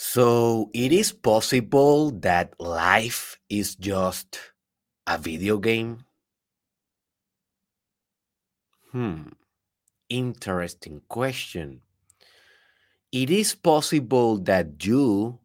[0.00, 4.38] So it is possible that life is just
[5.08, 6.06] a video game?
[8.92, 9.34] Hmm,
[10.08, 11.82] interesting question.
[13.10, 15.40] It is possible that you,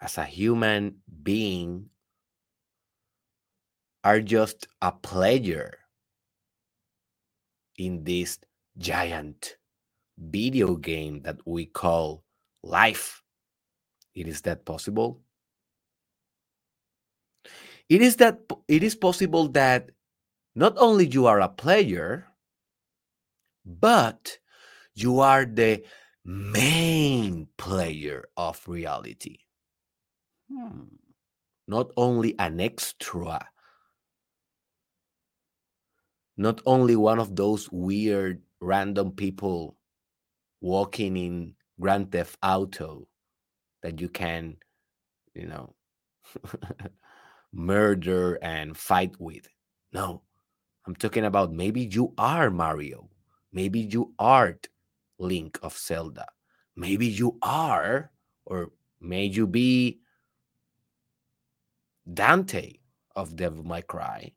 [0.00, 1.90] as a human being,
[4.02, 5.78] are just a player
[7.78, 8.40] in this
[8.76, 9.58] giant
[10.18, 12.24] video game that we call
[12.60, 13.23] life.
[14.14, 15.20] It is that possible?
[17.88, 19.90] It is that it is possible that
[20.54, 22.26] not only you are a player,
[23.64, 24.38] but
[24.94, 25.84] you are the
[26.24, 29.38] main player of reality.
[30.50, 30.96] Hmm.
[31.66, 33.48] Not only an extra,
[36.36, 39.76] not only one of those weird random people
[40.60, 43.08] walking in Grand Theft Auto
[43.84, 44.56] that you can,
[45.34, 45.74] you know,
[47.52, 49.46] murder and fight with.
[49.92, 50.22] No,
[50.86, 53.10] I'm talking about maybe you are Mario.
[53.52, 54.58] Maybe you are
[55.18, 56.26] Link of Zelda.
[56.74, 58.10] Maybe you are,
[58.46, 60.00] or may you be
[62.10, 62.78] Dante
[63.14, 64.32] of Devil May Cry.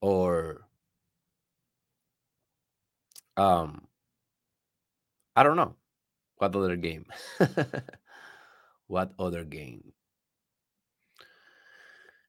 [0.00, 0.68] Or
[3.36, 3.88] um
[5.34, 5.74] I don't know.
[6.38, 7.06] What other game?
[8.86, 9.92] what other game?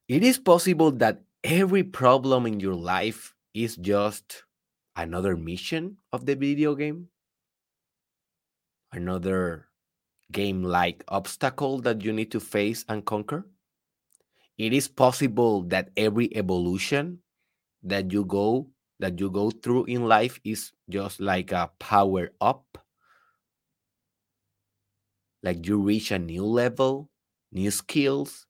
[0.08, 4.44] It is possible that every problem in your life is just
[4.96, 7.10] another mission of the video game,
[8.92, 9.70] another
[10.32, 13.46] game like obstacle that you need to face and conquer.
[14.58, 17.20] It is possible that every evolution
[17.84, 22.78] that you go that you go through in life is just like a power up
[25.44, 27.10] like you reach a new level,
[27.52, 28.46] new skills.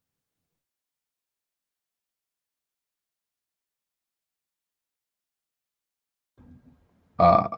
[7.19, 7.57] Uh,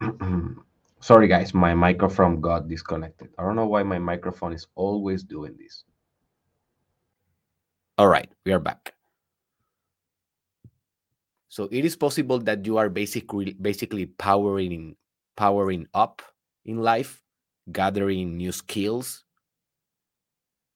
[1.00, 3.30] sorry, guys, my microphone got disconnected.
[3.38, 5.84] I don't know why my microphone is always doing this.
[7.98, 8.94] All right, we are back.
[11.48, 14.96] So it is possible that you are basically basically powering
[15.36, 16.22] powering up
[16.64, 17.22] in life,
[17.72, 19.24] gathering new skills,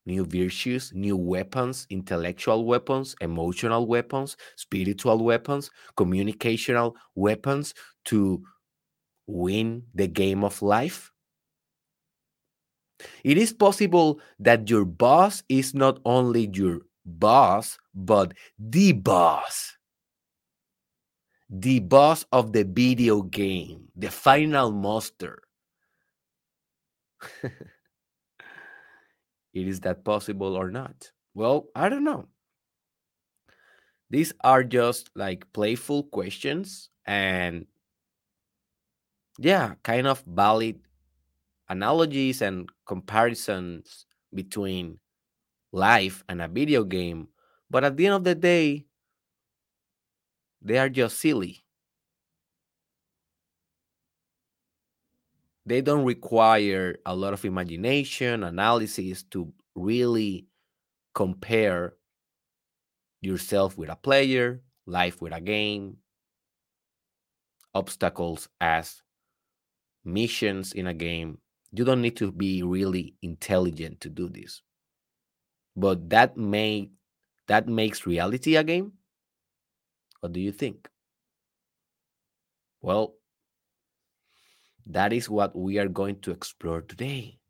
[0.06, 8.42] new virtues, new weapons, intellectual weapons, emotional weapons, spiritual weapons, communicational weapons to
[9.26, 11.10] win the game of life?
[13.24, 19.76] It is possible that your boss is not only your boss, but the boss
[21.60, 25.38] the boss of the video game, the final monster.
[27.44, 27.54] it
[29.54, 31.12] is that possible or not?
[31.32, 32.26] Well, I don't know.
[34.10, 37.66] These are just like playful questions and
[39.38, 40.80] yeah, kind of valid
[41.68, 44.98] analogies and comparisons between
[45.70, 47.28] life and a video game.
[47.70, 48.86] But at the end of the day,
[50.64, 51.62] they are just silly.
[55.66, 60.46] They don't require a lot of imagination, analysis to really
[61.14, 61.94] compare
[63.20, 65.98] yourself with a player, life with a game,
[67.74, 69.02] obstacles as
[70.04, 71.38] missions in a game.
[71.72, 74.62] You don't need to be really intelligent to do this.
[75.76, 76.90] But that may
[77.48, 78.92] that makes reality a game
[80.24, 80.88] what do you think?
[82.80, 83.16] Well,
[84.86, 87.40] that is what we are going to explore today.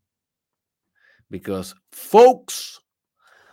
[1.30, 2.80] Because, folks,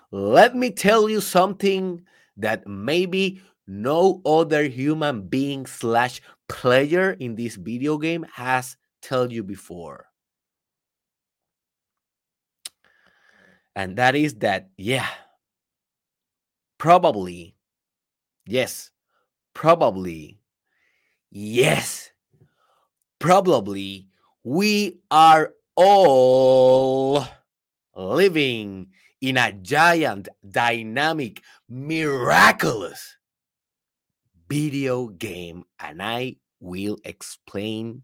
[0.09, 2.01] let me tell you something
[2.37, 9.43] that maybe no other human being slash player in this video game has told you
[9.43, 10.07] before.
[13.75, 15.09] And that is that, yeah,
[16.79, 17.55] probably,
[18.47, 18.89] yes,
[19.53, 20.39] Probably.
[21.29, 22.11] Yes.
[23.19, 24.07] Probably
[24.43, 27.25] we are all
[27.95, 28.87] living
[29.21, 33.17] in a giant, dynamic, miraculous
[34.49, 35.63] video game.
[35.79, 38.03] And I will explain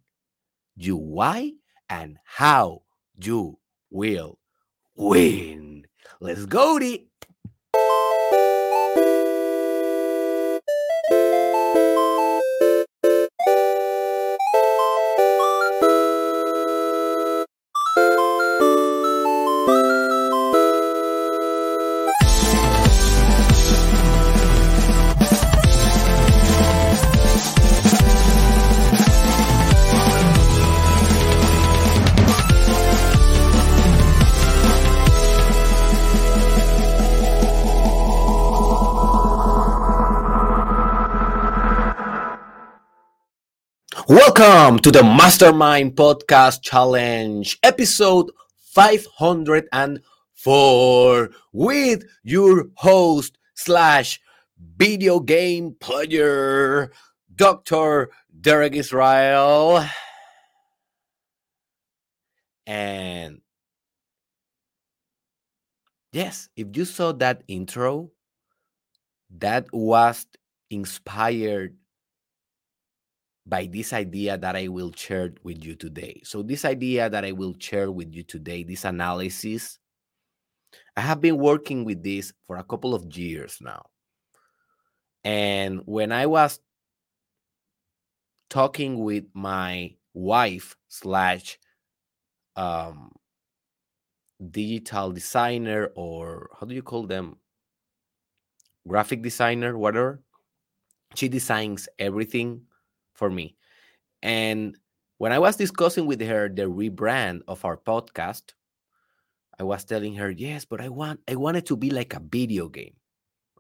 [0.75, 1.53] you why
[1.89, 2.83] and how
[3.19, 3.57] you
[3.89, 4.37] will
[4.95, 5.85] win.
[6.19, 7.06] Let's go, D.
[44.37, 48.29] Welcome to the Mastermind Podcast Challenge, episode
[48.69, 54.21] 504, with your host slash
[54.77, 56.91] video game player,
[57.35, 58.11] Dr.
[58.39, 59.83] Derek Israel.
[62.67, 63.41] And
[66.13, 68.11] yes, if you saw that intro,
[69.31, 70.27] that was
[70.69, 71.75] inspired
[73.47, 76.21] by this idea that I will share with you today.
[76.23, 79.79] So, this idea that I will share with you today, this analysis,
[80.95, 83.85] I have been working with this for a couple of years now.
[85.23, 86.59] And when I was
[88.49, 91.59] talking with my wife slash
[92.55, 93.11] um,
[94.51, 97.37] digital designer or how do you call them
[98.87, 100.21] graphic designer whatever
[101.15, 102.61] she designs everything
[103.17, 103.57] for me.
[104.23, 104.77] And
[105.17, 108.53] when i was discussing with her the rebrand of our podcast
[109.59, 112.21] i was telling her yes but i want i want it to be like a
[112.21, 112.93] video game.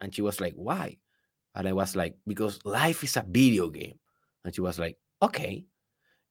[0.01, 0.97] And she was like why?
[1.55, 3.99] And i was like because life is a video game.
[4.45, 5.65] And she was like okay.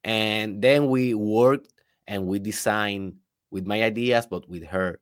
[0.05, 1.73] And then we worked
[2.06, 3.14] and we designed
[3.50, 5.00] with my ideas, but with her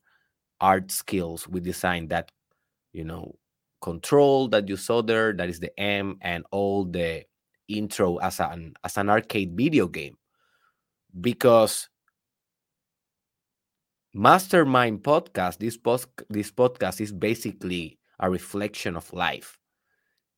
[0.60, 2.32] art skills, we designed that,
[2.94, 3.36] you know,
[3.82, 7.24] control that you saw there, that is the M, and all the
[7.68, 10.16] intro as an as an arcade video game.
[11.20, 11.88] Because
[14.14, 19.58] Mastermind podcast, this post this podcast is basically a reflection of life.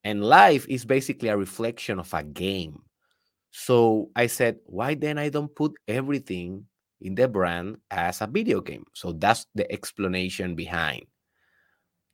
[0.03, 2.83] And life is basically a reflection of a game.
[3.51, 6.67] So I said, why then I don't put everything
[7.01, 8.85] in the brand as a video game.
[8.95, 11.07] So that's the explanation behind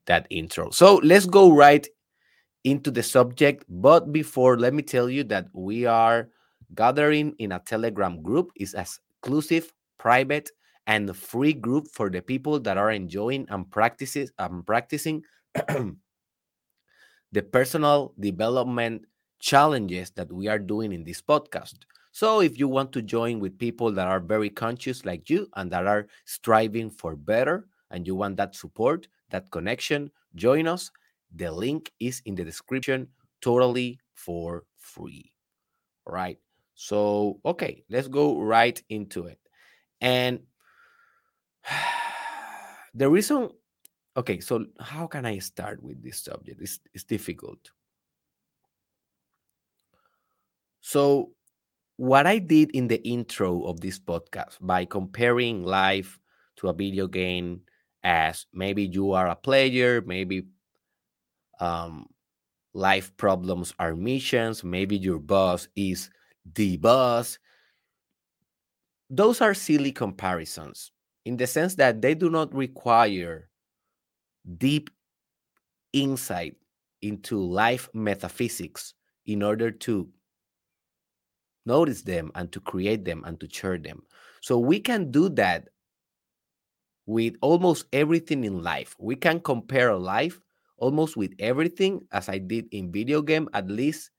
[0.07, 0.71] that intro.
[0.71, 1.87] So let's go right
[2.65, 3.65] into the subject.
[3.69, 6.29] But before, let me tell you that we are
[6.75, 8.51] gathering in a Telegram group.
[8.57, 10.51] It's exclusive, private,
[10.87, 15.23] and free group for the people that are enjoying and practices and practicing
[17.33, 19.05] the personal development
[19.39, 21.75] challenges that we are doing in this podcast.
[22.11, 25.71] So, if you want to join with people that are very conscious like you and
[25.73, 30.91] that are striving for better, and you want that support, that connection, join us.
[31.35, 33.09] The link is in the description,
[33.41, 35.33] totally for free.
[36.07, 36.39] All right.
[36.75, 39.39] So, okay, let's go right into it.
[40.01, 40.41] And
[42.95, 43.51] the reason,
[44.17, 46.61] okay, so how can I start with this subject?
[46.61, 47.71] It's, it's difficult.
[50.81, 51.31] So,
[51.97, 56.19] what I did in the intro of this podcast by comparing life
[56.57, 57.61] to a video game
[58.03, 60.43] as maybe you are a player, maybe
[61.63, 62.07] um,
[62.75, 66.11] life problems are missions, maybe your boss is
[66.55, 67.39] the boss.
[69.09, 70.91] Those are silly comparisons
[71.25, 73.49] in the sense that they do not require
[74.59, 74.91] deep
[75.93, 76.57] insight
[77.01, 78.95] into life metaphysics
[79.27, 80.09] in order to
[81.65, 84.03] notice them and to create them and to share them.
[84.41, 85.69] So we can do that
[87.07, 88.97] with almost everything in life.
[88.99, 90.41] We can compare life
[90.83, 94.11] almost with everything as I did in video game at least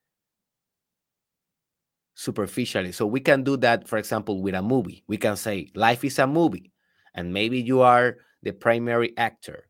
[2.16, 2.92] superficially.
[2.92, 5.04] So we can do that for example with a movie.
[5.08, 6.72] We can say life is a movie
[7.16, 9.68] and maybe you are the primary actor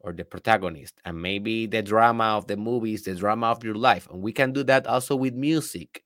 [0.00, 3.74] or the protagonist and maybe the drama of the movie is the drama of your
[3.76, 6.04] life and we can do that also with music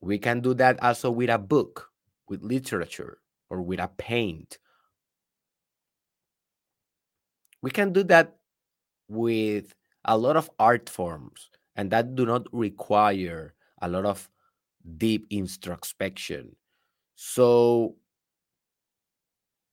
[0.00, 1.90] We can do that also with a book,
[2.28, 3.18] with literature,
[3.50, 4.58] or with a paint.
[7.64, 8.36] We can do that
[9.08, 14.28] with a lot of art forms, and that do not require a lot of
[14.98, 16.56] deep introspection.
[17.16, 17.96] So,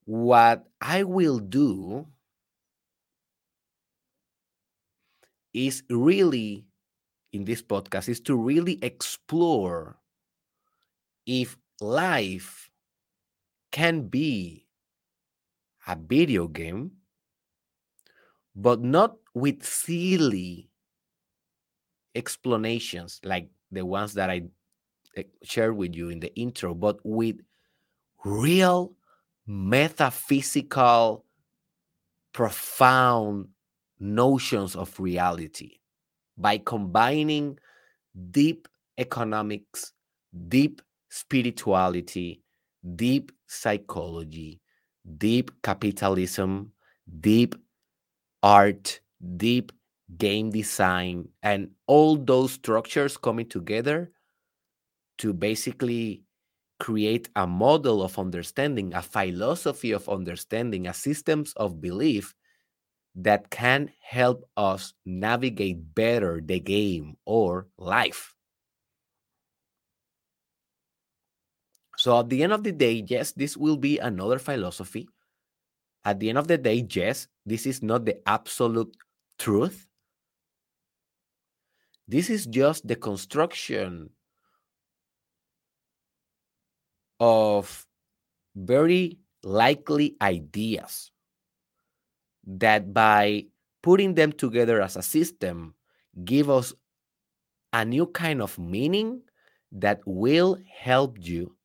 [0.06, 2.08] what I will do
[5.54, 6.64] is really
[7.34, 10.00] in this podcast is to really explore
[11.26, 12.72] if life
[13.74, 14.66] can be
[15.88, 17.01] a video game,
[18.56, 20.70] but not with silly
[22.16, 24.44] explanations like the ones that I
[25.16, 27.38] eh, shared with you in the intro, but with
[28.26, 28.94] real
[29.48, 31.26] metaphysical,
[32.34, 33.48] profound
[34.00, 35.80] notions of reality
[36.38, 37.58] by combining
[38.32, 38.68] deep
[38.98, 39.94] economics,
[40.48, 42.42] deep spirituality,
[42.96, 44.62] deep psychology,
[45.18, 46.72] deep capitalism,
[47.20, 47.56] deep
[48.44, 49.00] art,
[49.38, 49.72] deep
[50.18, 54.12] game design, and all those structures coming together
[55.20, 56.24] to basically
[56.80, 62.34] create a model of understanding, a philosophy of understanding, a systems of belief
[63.16, 68.36] that can help us navigate better the game or life.
[71.98, 75.08] So at the end of the day, yes, this will be another philosophy.
[76.04, 78.96] At the end of the day, yes, this is not the absolute
[79.38, 79.88] truth.
[82.08, 84.10] This is just the construction
[87.20, 87.86] of
[88.56, 91.12] very likely ideas
[92.46, 93.46] that by
[93.84, 95.76] putting them together as a system
[96.26, 96.74] give us
[97.74, 99.22] a new kind of meaning
[99.72, 101.56] that will help you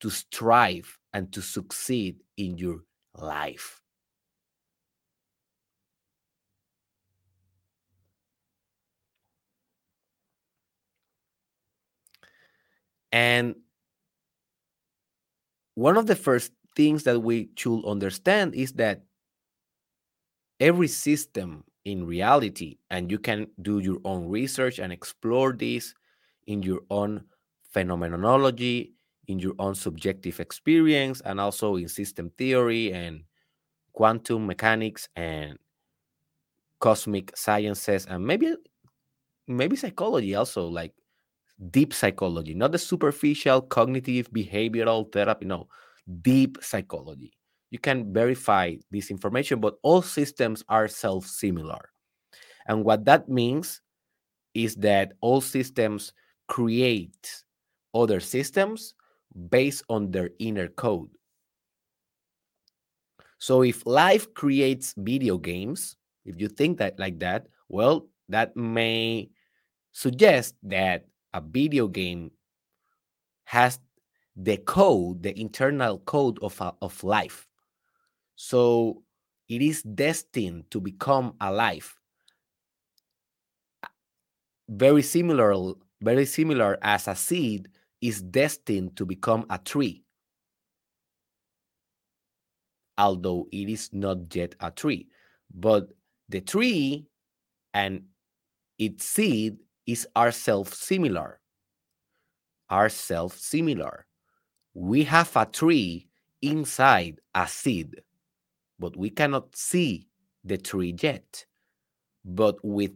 [0.00, 2.80] to strive and to succeed in your
[3.16, 3.80] life.
[13.12, 13.54] And
[15.74, 19.02] one of the first things that we should understand is that
[20.60, 25.94] every system in reality, and you can do your own research and explore this
[26.46, 27.24] in your own
[27.70, 28.93] phenomenology,
[29.28, 33.22] in your own subjective experience, and also in system theory and
[33.92, 35.58] quantum mechanics and
[36.80, 38.54] cosmic sciences, and maybe
[39.46, 40.92] maybe psychology also, like
[41.70, 45.46] deep psychology, not the superficial cognitive behavioral therapy.
[45.46, 45.68] No,
[46.22, 47.32] deep psychology.
[47.70, 51.90] You can verify this information, but all systems are self similar.
[52.66, 53.80] And what that means
[54.54, 56.12] is that all systems
[56.48, 57.42] create
[57.94, 58.94] other systems
[59.50, 61.10] based on their inner code.
[63.38, 69.28] So if life creates video games, if you think that like that, well, that may
[69.92, 72.30] suggest that a video game
[73.44, 73.78] has
[74.36, 77.46] the code, the internal code of, a, of life.
[78.36, 79.02] So
[79.48, 81.94] it is destined to become alive.
[84.68, 87.68] Very similar, very similar as a seed
[88.04, 90.04] is destined to become a tree,
[92.98, 95.08] although it is not yet a tree.
[95.54, 95.88] But
[96.28, 97.06] the tree
[97.72, 98.02] and
[98.78, 99.56] its seed
[99.86, 101.40] is ourself similar.
[102.70, 104.04] Ourself similar.
[104.74, 106.08] We have a tree
[106.42, 108.02] inside a seed,
[108.78, 110.08] but we cannot see
[110.44, 111.46] the tree yet.
[112.22, 112.92] But with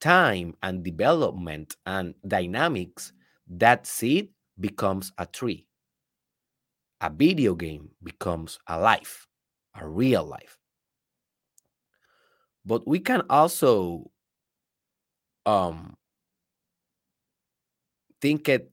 [0.00, 3.12] time and development and dynamics,
[3.46, 5.66] that seed becomes a tree.
[7.00, 9.26] A video game becomes a life,
[9.74, 10.58] a real life.
[12.66, 14.10] But we can also
[15.46, 15.96] um,
[18.20, 18.70] think it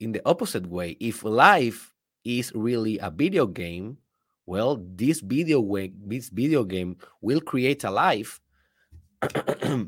[0.00, 0.96] in the opposite way.
[1.00, 1.94] If life
[2.24, 3.98] is really a video game,
[4.44, 8.40] well, this video way, this video game will create a life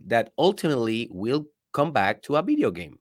[0.07, 2.99] that ultimately will come back to a video game.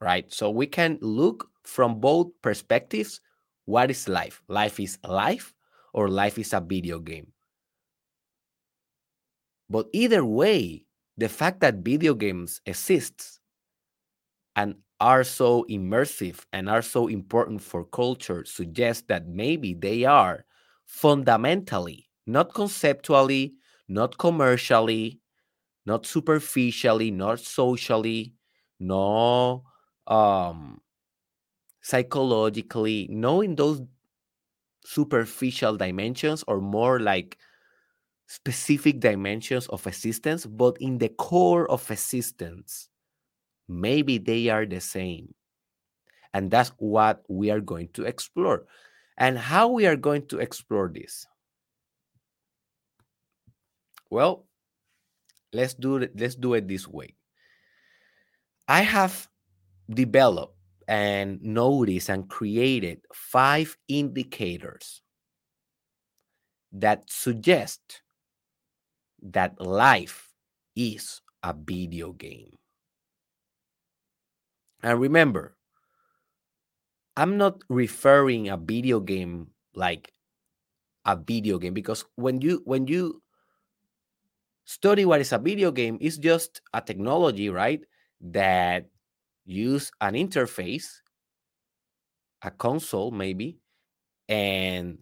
[0.00, 0.30] Right?
[0.32, 3.20] So we can look from both perspectives.
[3.64, 4.42] What is life?
[4.48, 5.54] Life is life
[5.92, 7.32] or life is a video game.
[9.68, 10.86] But either way,
[11.16, 13.40] the fact that video games exist
[14.54, 20.44] and are so immersive and are so important for culture suggests that maybe they are
[20.84, 23.54] fundamentally, not conceptually,
[23.88, 25.20] not commercially,
[25.84, 28.34] not superficially, not socially,
[28.78, 29.64] no
[30.06, 30.80] um
[31.80, 33.80] psychologically, knowing those
[34.84, 37.38] superficial dimensions or more like
[38.26, 42.88] specific dimensions of existence, but in the core of existence,
[43.68, 45.32] maybe they are the same.
[46.34, 48.66] And that's what we are going to explore.
[49.16, 51.26] And how we are going to explore this?
[54.10, 54.46] Well,
[55.52, 57.14] let's do it, let's do it this way.
[58.68, 59.28] I have
[59.88, 60.56] developed
[60.88, 65.02] and noticed and created five indicators
[66.72, 68.02] that suggest
[69.22, 70.32] that life
[70.74, 72.56] is a video game.
[74.82, 75.56] And remember,
[77.16, 80.12] I'm not referring a video game like
[81.04, 83.22] a video game because when you when you
[84.64, 87.80] study what is a video game, it's just a technology, right?
[88.20, 88.86] That
[89.46, 91.00] use an interface,
[92.42, 93.58] a console maybe,
[94.28, 94.98] and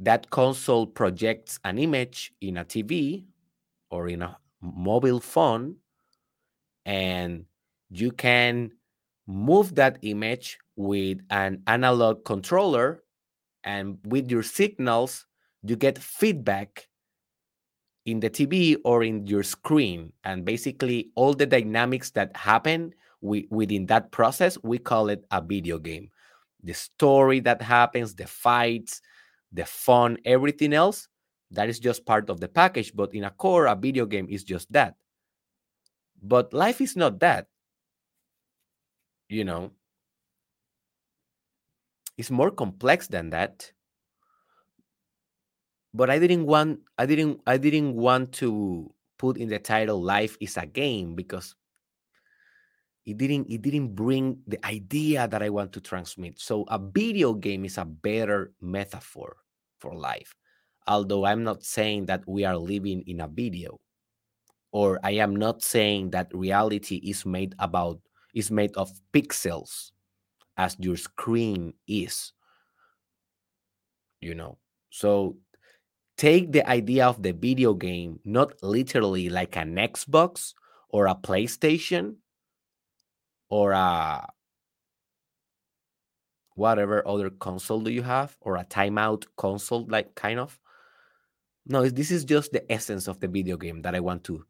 [0.00, 3.24] that console projects an image in a TV
[3.90, 5.76] or in a mobile phone,
[6.86, 7.44] and
[7.90, 8.72] you can
[9.26, 13.02] move that image with an analog controller,
[13.64, 15.26] and with your signals,
[15.62, 16.88] you get feedback
[18.06, 20.12] in the TV or in your screen.
[20.24, 25.78] And basically, all the dynamics that happen within that process, we call it a video
[25.78, 26.10] game.
[26.62, 29.00] The story that happens, the fights,
[29.52, 31.08] the fun, everything else,
[31.50, 32.94] that is just part of the package.
[32.94, 34.94] But in a core, a video game is just that.
[36.22, 37.46] But life is not that.
[39.28, 39.72] You know,
[42.16, 43.72] it's more complex than that.
[45.94, 50.36] But I didn't want I didn't I didn't want to put in the title life
[50.40, 51.54] is a game because
[53.08, 56.38] it didn't it didn't bring the idea that I want to transmit.
[56.38, 59.36] So a video game is a better metaphor
[59.80, 60.34] for life.
[60.86, 63.80] Although I'm not saying that we are living in a video
[64.72, 67.98] or I am not saying that reality is made about
[68.34, 69.92] is made of pixels
[70.58, 72.32] as your screen is.
[74.20, 74.58] You know.
[74.90, 75.38] So
[76.18, 80.52] take the idea of the video game not literally like an Xbox
[80.90, 82.16] or a PlayStation
[83.48, 84.28] or a
[86.54, 90.58] whatever other console do you have or a timeout console like kind of?
[91.66, 94.44] No this is just the essence of the video game that i want to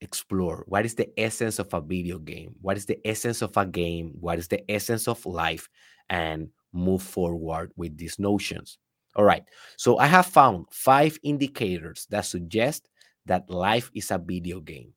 [0.00, 0.64] explore.
[0.66, 2.54] What is the essence of a video game?
[2.60, 4.12] What is the essence of a game?
[4.20, 5.68] What is the essence of life?
[6.10, 8.78] And move forward with these notions.
[9.14, 9.44] All right
[9.76, 12.88] so i have found five indicators that suggest
[13.26, 14.92] that life is a video game.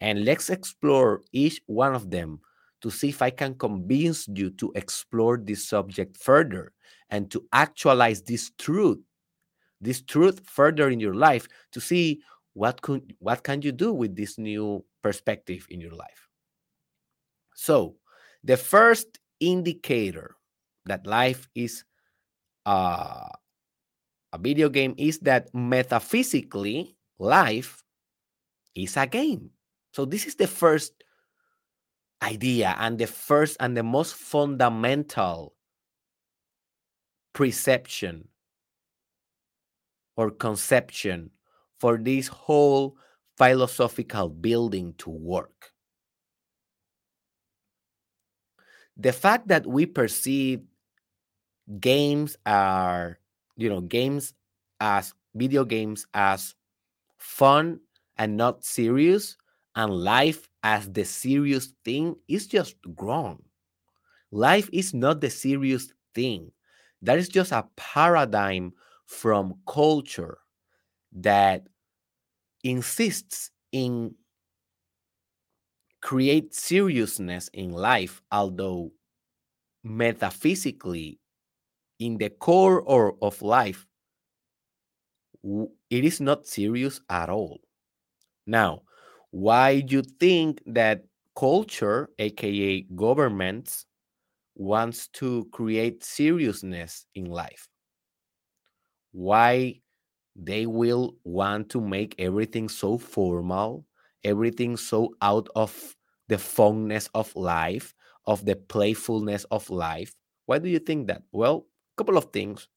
[0.00, 2.40] And let's explore each one of them
[2.82, 6.72] to see if I can convince you to explore this subject further
[7.10, 8.98] and to actualize this truth,
[9.80, 12.20] this truth further in your life to see
[12.54, 16.28] what could what can you do with this new perspective in your life.
[17.54, 17.96] So,
[18.44, 20.36] the first indicator
[20.86, 21.84] that life is
[22.66, 23.28] uh,
[24.32, 27.82] a video game is that metaphysically life
[28.74, 29.50] is a game.
[29.92, 31.04] So this is the first
[32.22, 35.54] idea and the first and the most fundamental
[37.32, 38.28] perception
[40.16, 41.30] or conception
[41.80, 42.96] for this whole
[43.36, 45.72] philosophical building to work.
[48.96, 50.60] The fact that we perceive
[51.80, 53.18] games are,
[53.56, 54.34] you know, games
[54.80, 56.54] as video games as
[57.18, 57.80] fun
[58.18, 59.36] and not serious
[59.74, 63.42] and life as the serious thing is just wrong.
[64.30, 66.52] Life is not the serious thing.
[67.02, 68.72] That is just a paradigm
[69.06, 70.38] from culture
[71.12, 71.66] that
[72.64, 74.14] insists in
[76.00, 78.92] create seriousness in life although
[79.84, 81.18] metaphysically
[81.98, 83.86] in the core or of life
[85.90, 87.60] it is not serious at all
[88.46, 88.82] now
[89.32, 91.04] why do you think that
[91.36, 93.86] culture aka governments
[94.56, 97.68] wants to create seriousness in life?
[99.12, 99.80] Why
[100.36, 103.86] they will want to make everything so formal
[104.24, 105.96] everything so out of
[106.28, 107.94] the funness of life
[108.26, 110.14] of the playfulness of life?
[110.46, 111.22] Why do you think that?
[111.32, 112.68] Well a couple of things.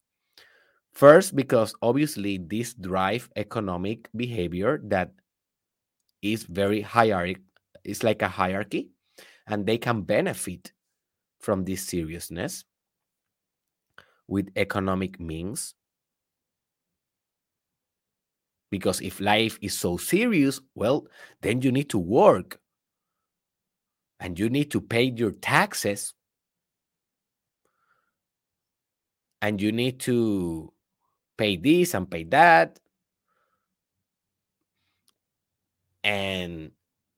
[0.92, 5.12] First because obviously this drive economic behavior that
[6.32, 7.40] is very hierarchic.
[7.84, 8.90] It's like a hierarchy,
[9.46, 10.72] and they can benefit
[11.40, 12.64] from this seriousness
[14.26, 15.74] with economic means.
[18.70, 21.06] Because if life is so serious, well,
[21.40, 22.58] then you need to work
[24.18, 26.14] and you need to pay your taxes
[29.40, 30.72] and you need to
[31.38, 32.80] pay this and pay that
[36.06, 36.70] and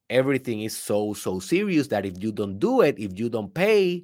[0.09, 4.03] everything is so so serious that if you don't do it if you don't pay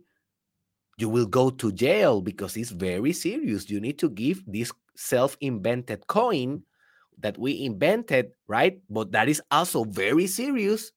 [0.98, 3.70] you will go to jail because it's very serious.
[3.70, 6.64] You need to give this self-invented coin
[7.20, 8.80] that we invented right?
[8.90, 10.92] But that is also very serious.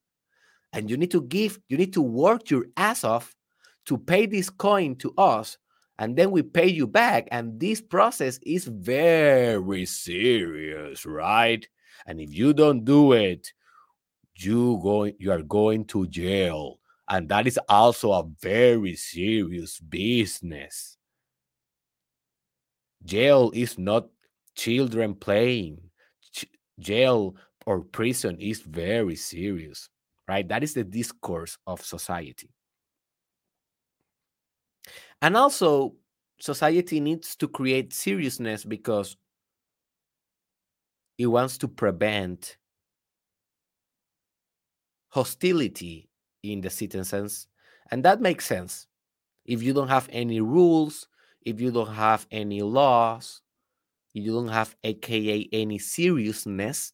[0.73, 3.35] And you need to give you need to work your ass off
[3.87, 5.57] to pay this coin to us
[5.99, 7.27] and then we pay you back.
[7.33, 11.67] And this process is very serious right?
[12.07, 13.53] And if you don't do it
[14.39, 20.99] you going you are going to jail and that is also a very serious business
[23.05, 24.09] jail is not
[24.55, 25.79] children playing,
[26.33, 26.47] ch-
[26.79, 29.89] jail or prison is very serious,
[30.27, 30.47] right?
[30.49, 32.51] That is the discourse of society.
[35.23, 35.95] And also,
[36.41, 39.17] society needs to create seriousness because
[41.19, 42.57] it wants to prevent
[45.09, 46.09] hostility
[46.43, 47.47] in the citizens.
[47.91, 48.87] And that makes sense.
[49.45, 51.09] If you don't have any rules,
[51.43, 53.41] if you don't have any laws,
[54.13, 56.93] you don't have, aka, any seriousness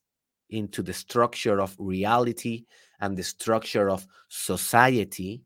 [0.50, 2.64] into the structure of reality
[3.00, 5.42] and the structure of society,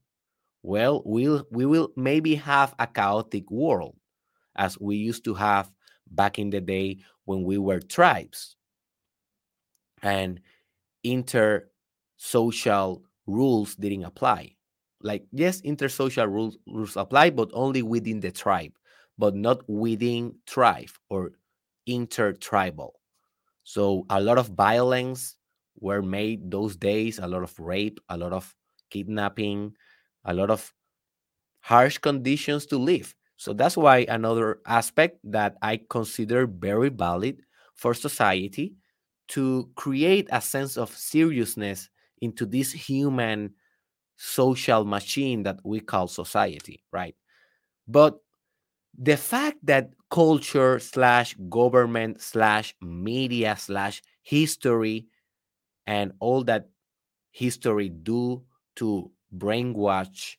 [0.62, 3.96] well, we'll we will maybe have a chaotic world
[4.57, 5.70] as we used to have
[6.11, 8.57] back in the day when we were tribes.
[10.02, 10.40] And
[12.18, 14.54] inter-social rules didn't apply.
[15.02, 18.72] Like, yes, intersocial rules, rules apply, but only within the tribe,
[19.16, 21.33] but not within tribe or
[21.87, 23.00] intertribal.
[23.64, 25.37] So a lot of violence
[25.81, 28.54] were made those days, a lot of rape, a lot of
[28.90, 29.74] kidnapping,
[30.24, 30.72] a lot of
[31.61, 33.14] harsh conditions to live.
[33.37, 37.42] So that's why another aspect that I consider very valid
[37.74, 38.74] for society
[39.28, 41.88] to create a sense of seriousness
[42.20, 43.54] into this human
[44.16, 47.14] social machine that we call society, right?
[47.87, 48.18] But
[48.98, 55.07] the fact that culture slash government slash media slash history
[55.87, 56.68] and all that
[57.31, 58.42] history do
[58.76, 60.37] to brainwash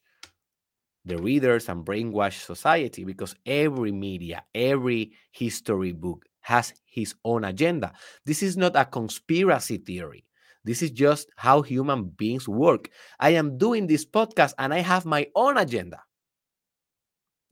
[1.06, 7.94] the readers and brainwash society because every media every history book has his own agenda
[8.26, 10.26] this is not a conspiracy theory
[10.66, 15.06] this is just how human beings work i am doing this podcast and i have
[15.06, 16.00] my own agenda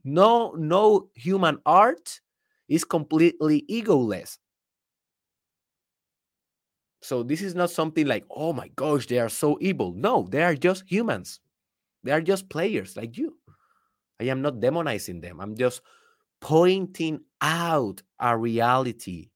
[0.10, 2.22] no, no human art
[2.70, 4.38] is completely egoless.
[7.02, 9.93] So this is not something like, oh my gosh, they are so evil.
[9.93, 11.41] No, they are just humans.
[12.06, 13.38] They are just players like you.
[14.22, 15.41] I am not demonizing them.
[15.41, 15.82] I'm just
[16.39, 19.32] pointing out a reality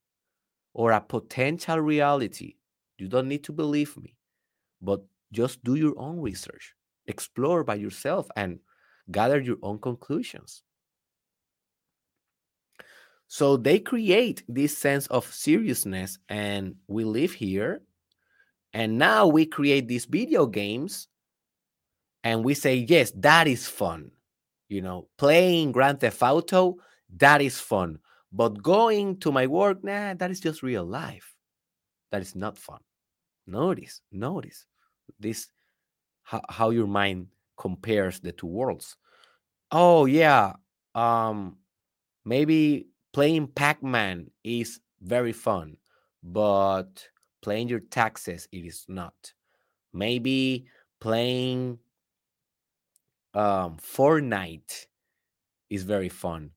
[0.73, 2.55] or a potential reality.
[3.01, 4.15] You don't need to believe me,
[4.79, 6.75] but just do your own research,
[7.07, 8.59] explore by yourself, and
[9.09, 10.61] gather your own conclusions.
[13.27, 17.81] So they create this sense of seriousness, and we live here.
[18.71, 21.07] And now we create these video games,
[22.23, 24.11] and we say, yes, that is fun.
[24.69, 26.77] You know, playing Grand Theft Auto,
[27.17, 27.97] that is fun.
[28.31, 31.33] But going to my work, nah, that is just real life.
[32.11, 32.79] That is not fun.
[33.51, 34.65] Notice, notice
[35.19, 35.47] this
[36.23, 38.95] how, how your mind compares the two worlds.
[39.71, 40.53] Oh yeah
[40.95, 41.57] um
[42.25, 45.77] maybe playing pac-man is very fun
[46.23, 47.07] but
[47.41, 49.33] playing your taxes it is not.
[49.93, 50.65] Maybe
[51.01, 51.79] playing
[53.33, 54.87] um fortnite
[55.69, 56.51] is very fun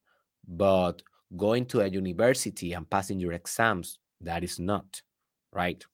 [0.47, 1.03] but
[1.37, 5.03] going to a university and passing your exams that is not
[5.53, 5.85] right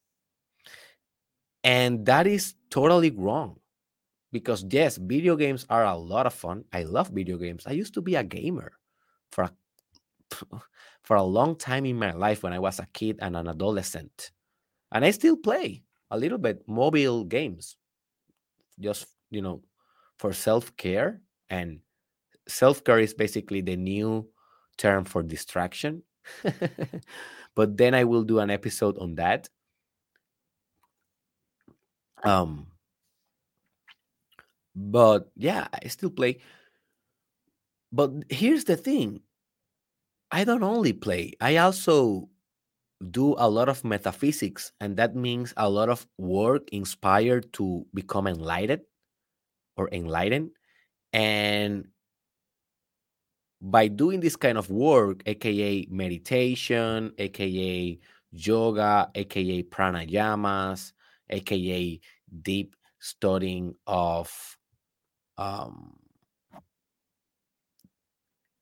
[1.65, 3.59] and that is totally wrong
[4.33, 6.65] because yes video games are a lot of fun.
[6.73, 7.65] I love video games.
[7.67, 8.73] I used to be a gamer
[9.33, 9.53] for a,
[11.03, 14.31] for a long time in my life when i was a kid and an adolescent.
[14.93, 17.77] And i still play a little bit mobile games
[18.79, 19.63] just you know
[20.19, 21.21] for self-care.
[21.51, 21.81] And
[22.47, 24.29] self-care is basically the new
[24.77, 26.03] term for distraction.
[27.57, 29.49] But then i will do an episode on that
[32.25, 32.67] um
[34.75, 36.39] but yeah, I still play.
[37.93, 39.23] But here's the thing
[40.31, 42.29] I don't only play, I also
[43.11, 48.27] do a lot of metaphysics, and that means a lot of work inspired to become
[48.27, 48.83] enlightened
[49.77, 50.53] or enlightened.
[51.13, 51.89] And
[53.61, 57.99] by doing this kind of work, aka meditation, aka
[58.33, 60.93] yoga, aka pranayamas,
[61.31, 62.01] aka
[62.43, 64.31] deep studying of
[65.39, 65.97] um,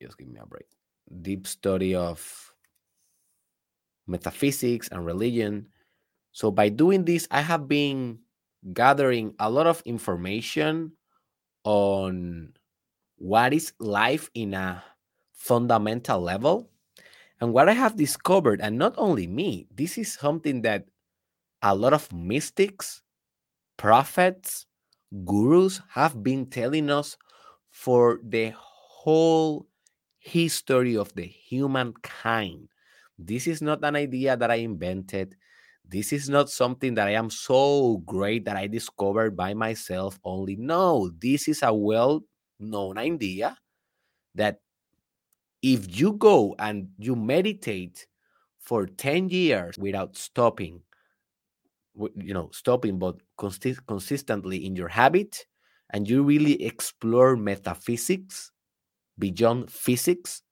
[0.00, 0.66] just give me a break.
[1.22, 2.22] Deep study of
[4.06, 5.68] metaphysics and religion.
[6.32, 8.20] So by doing this, I have been
[8.72, 10.92] gathering a lot of information
[11.64, 12.52] on
[13.16, 14.82] what is life in a
[15.32, 16.70] fundamental level.
[17.40, 20.86] And what I have discovered, and not only me, this is something that
[21.62, 23.02] a lot of mystics,
[23.76, 24.66] prophets,
[25.24, 27.16] gurus have been telling us
[27.70, 29.66] for the whole
[30.18, 32.68] history of the humankind
[33.18, 35.36] This is not an idea that I invented.
[35.84, 40.56] This is not something that I am so great that I discovered by myself only.
[40.56, 42.24] No, this is a well
[42.60, 43.58] known idea
[44.34, 44.60] that
[45.62, 48.06] if you go and you meditate
[48.58, 50.82] for 10 years without stopping,
[52.16, 55.46] you know, stopping, but consist- consistently in your habit,
[55.90, 58.52] and you really explore metaphysics
[59.18, 60.42] beyond physics,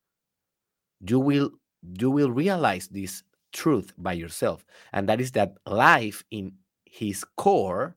[1.00, 1.50] you will
[1.98, 6.52] you will realize this truth by yourself and that is that life in
[6.84, 7.96] his core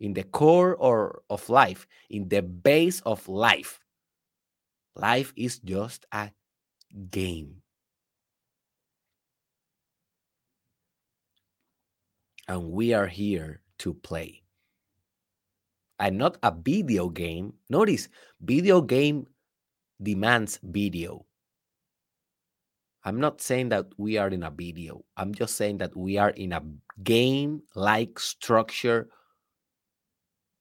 [0.00, 3.80] in the core or of life in the base of life
[4.96, 6.30] life is just a
[7.10, 7.62] game
[12.48, 14.42] and we are here to play
[16.00, 18.08] and not a video game notice
[18.40, 19.26] video game
[20.02, 21.24] demands video
[23.08, 25.02] I'm not saying that we are in a video.
[25.16, 26.62] I'm just saying that we are in a
[27.02, 29.08] game like structure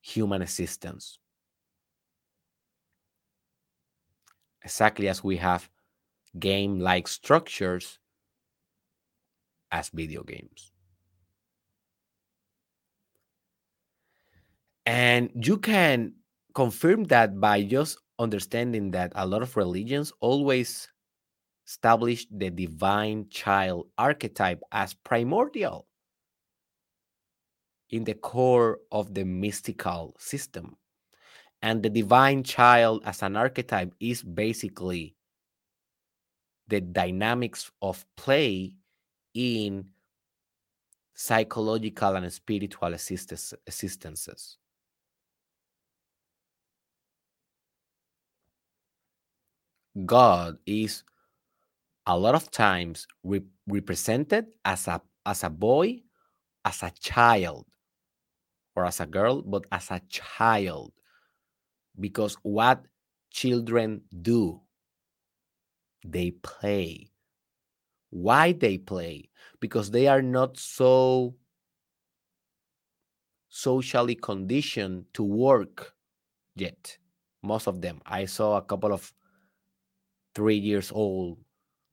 [0.01, 1.19] human existence.
[4.63, 5.69] Exactly as we have
[6.39, 7.99] game like structures
[9.69, 10.71] as video games.
[14.87, 16.13] And you can
[16.55, 20.87] confirm that by just understanding that a lot of religions always
[21.67, 25.87] established the divine child archetype as primordial
[27.89, 30.77] in the core of the mystical system.
[31.61, 35.17] And the divine child as an archetype is basically
[36.69, 38.71] the dynamics of play
[39.33, 39.89] in
[41.13, 44.57] psychological and spiritual existences.
[50.05, 51.03] God is
[52.05, 56.01] a lot of times re- represented as a as a boy,
[56.63, 57.65] as a child,
[58.75, 60.93] or as a girl, but as a child.
[61.99, 62.83] Because what
[63.31, 64.61] children do,
[66.05, 67.11] they play.
[68.09, 69.29] Why they play?
[69.59, 71.35] Because they are not so
[73.49, 75.93] socially conditioned to work
[76.55, 76.97] yet.
[77.43, 77.99] Most of them.
[78.05, 79.11] I saw a couple of
[80.37, 81.39] three years old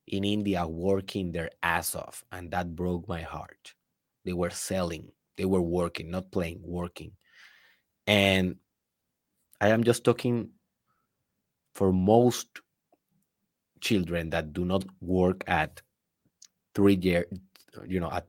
[0.07, 3.73] in India working their ass off, and that broke my heart.
[4.27, 7.13] They were selling, they were working, not playing, working.
[8.07, 8.57] And
[9.63, 10.51] I am just talking
[11.75, 12.61] for most
[13.81, 15.81] children that do not work at
[16.75, 17.25] three year,
[17.87, 18.27] you know, at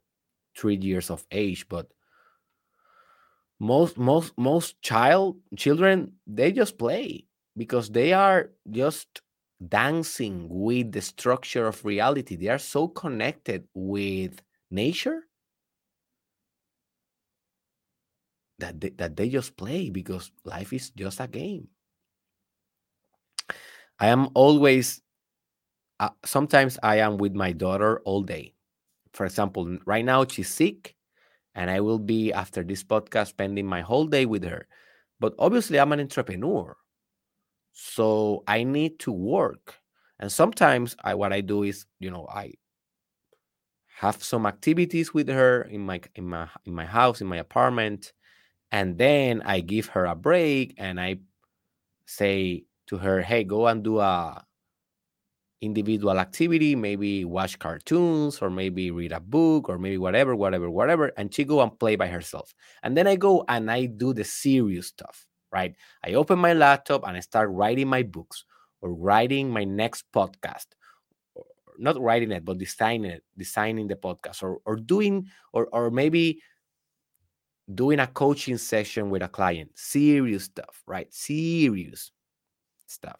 [0.57, 1.91] three years of age, but
[3.59, 7.25] most most most child children they just play
[7.57, 9.21] because they are just
[9.69, 12.35] dancing with the structure of reality.
[12.35, 15.21] They are so connected with nature
[18.59, 21.67] that they, that they just play because life is just a game.
[23.99, 25.01] I am always,
[25.99, 28.53] uh, sometimes I am with my daughter all day.
[29.13, 30.95] For example, right now she's sick,
[31.53, 34.67] and I will be, after this podcast, spending my whole day with her.
[35.19, 36.75] But obviously, I'm an entrepreneur.
[37.75, 39.79] So I need to work.
[40.19, 42.53] And sometimes I what I do is, you know, I
[43.99, 48.13] have some activities with her in my in my in my house, in my apartment,
[48.71, 51.17] and then I give her a break and I
[52.05, 54.45] say to her, "Hey, go and do a
[55.61, 61.11] individual activity, maybe watch cartoons or maybe read a book or maybe whatever, whatever, whatever,
[61.17, 62.53] and she go and play by herself.
[62.83, 65.73] And then I go and I do the serious stuff right?
[66.03, 68.43] I open my laptop and I start writing my books
[68.81, 70.67] or writing my next podcast.
[71.77, 76.43] Not writing it, but designing it, designing the podcast, or or doing, or or maybe
[77.73, 79.71] doing a coaching session with a client.
[79.75, 81.11] Serious stuff, right?
[81.13, 82.11] Serious
[82.87, 83.19] stuff.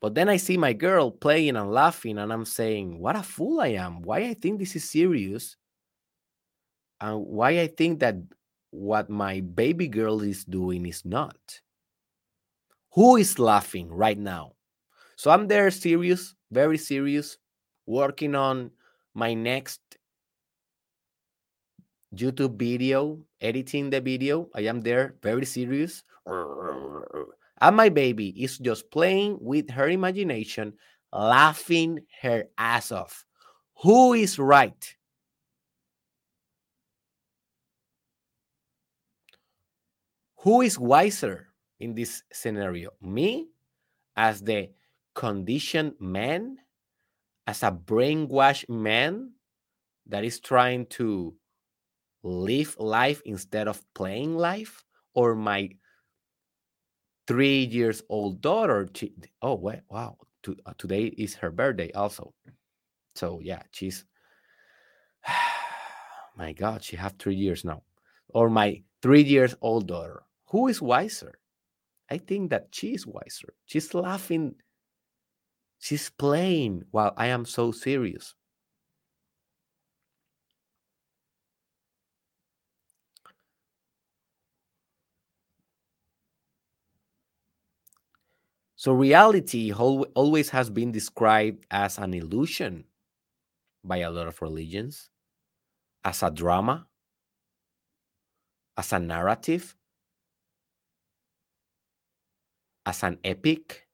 [0.00, 3.60] But then I see my girl playing and laughing, and I'm saying, What a fool
[3.60, 4.02] I am.
[4.02, 5.56] Why I think this is serious.
[7.00, 8.16] And why I think that
[8.76, 11.60] what my baby girl is doing is not.
[12.92, 14.52] Who is laughing right now?
[15.16, 17.38] So I'm there serious, very serious,
[17.86, 18.70] working on
[19.14, 19.80] my next
[22.14, 24.48] YouTube video, editing the video.
[24.54, 26.04] I am there very serious.
[26.26, 30.74] And my baby is just playing with her imagination,
[31.12, 33.24] laughing her ass off.
[33.82, 34.94] Who is right?
[40.46, 41.48] Who is wiser
[41.80, 42.90] in this scenario?
[43.02, 43.48] Me,
[44.14, 44.70] as the
[45.12, 46.58] conditioned man,
[47.48, 49.32] as a brainwashed man
[50.06, 51.34] that is trying to
[52.22, 54.84] live life instead of playing life?
[55.14, 55.70] Or my
[57.26, 62.32] three years old daughter she, oh wait, wow to, uh, today is her birthday also.
[63.16, 64.04] So yeah she's
[66.36, 67.82] my god she have three years now.
[68.28, 71.38] Or my three years old daughter who is wiser?
[72.10, 73.54] I think that she is wiser.
[73.64, 74.54] She's laughing.
[75.78, 78.34] She's playing while i am so serious.
[88.76, 92.84] So reality always has been described as an illusion
[93.82, 95.08] by a lot of religions,
[96.04, 96.86] as a drama,
[98.76, 99.74] as a narrative,
[102.86, 103.86] as an epic.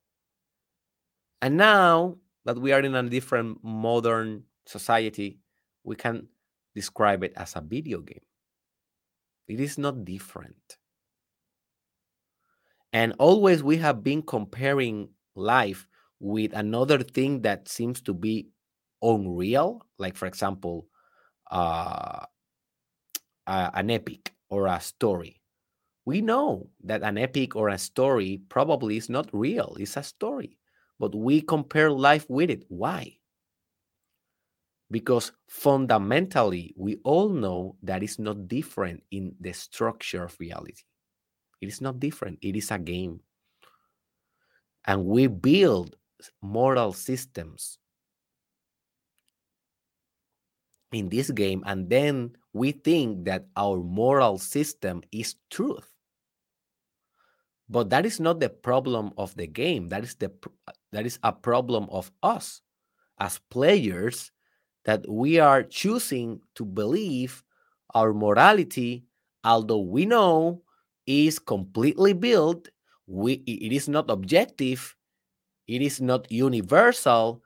[1.41, 5.41] And now that we are in a different modern society,
[5.83, 6.29] we can
[6.75, 8.23] describe it as a video game.
[9.49, 10.79] It is not different.
[12.93, 15.89] And always we have been comparing life
[16.21, 18.51] with another thing that seems to be
[19.03, 20.87] unreal, like, for example,
[21.51, 22.25] uh,
[23.47, 25.42] uh, an epic or a story.
[26.05, 30.59] We know that an epic or a story probably is not real, it's a story,
[30.99, 32.65] but we compare life with it.
[32.69, 33.19] Why?
[34.91, 40.83] Because fundamentally, we all know that it's not different in the structure of reality.
[41.61, 43.21] It is not different, it is a game.
[44.85, 45.97] And we build
[46.43, 47.79] moral systems
[50.93, 55.92] in this game, and then we think that our moral system is truth.
[57.73, 59.89] But that is not the problem of the game.
[59.89, 60.31] That is the
[60.93, 62.61] that is a problem of us
[63.19, 64.31] as players
[64.85, 67.43] that we are choosing to believe
[67.95, 69.05] our morality,
[69.43, 70.61] although we know
[71.07, 72.69] is completely built.
[73.07, 74.95] We, it is not objective.
[75.67, 77.43] It is not universal.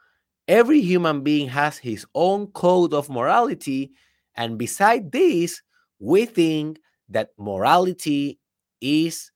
[0.49, 3.93] Every human being has his own code of morality.
[4.35, 5.63] And beside this,
[6.01, 8.41] we think that morality
[8.81, 9.31] is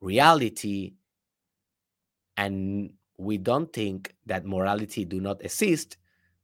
[0.00, 0.94] reality.
[2.36, 5.96] And we don't think that morality do not exist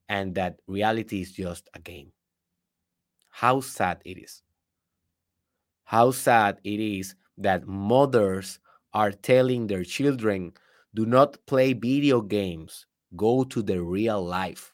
[0.08, 2.12] and that reality is just a game.
[3.28, 4.42] How sad it is
[5.84, 8.58] how sad it is that mothers
[8.92, 10.52] are telling their children
[10.94, 12.86] do not play video games
[13.16, 14.72] go to the real life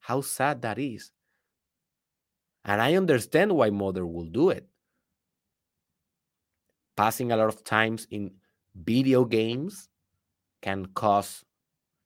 [0.00, 1.10] how sad that is
[2.64, 4.68] and i understand why mother will do it
[6.96, 8.30] passing a lot of times in
[8.74, 9.88] video games
[10.62, 11.44] can cause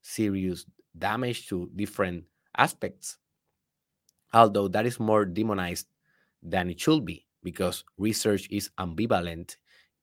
[0.02, 0.66] serious
[0.98, 2.24] damage to different
[2.56, 3.18] aspects
[4.32, 5.86] although that is more demonized
[6.42, 9.56] than it should be because research is ambivalent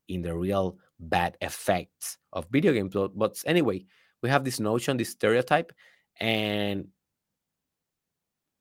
[0.08, 2.96] in the real bad effects of video games.
[3.16, 3.86] But anyway,
[4.22, 5.72] we have this notion, this stereotype,
[6.20, 6.88] and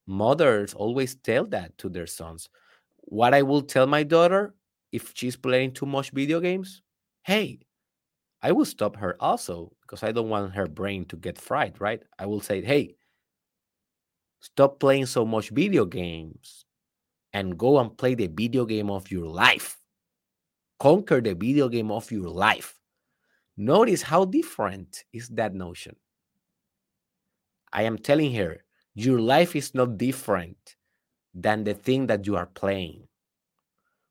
[0.07, 2.49] mothers always tell that to their sons.
[2.99, 4.55] What I will tell my daughter
[4.92, 6.83] if she's playing too much video games,
[7.25, 7.61] hey,
[8.42, 12.03] I will stop her also because I don't want her brain to get fried, right?
[12.18, 12.96] I will say, hey,
[14.40, 16.64] stop playing so much video games
[17.33, 19.77] and go and play the video game of your life.
[20.79, 22.79] Conquer the video game of your life.
[23.57, 25.97] Notice how different is that notion.
[27.72, 28.64] I am telling her,
[28.95, 30.76] your life is not different
[31.34, 33.05] than the thing that you are playing.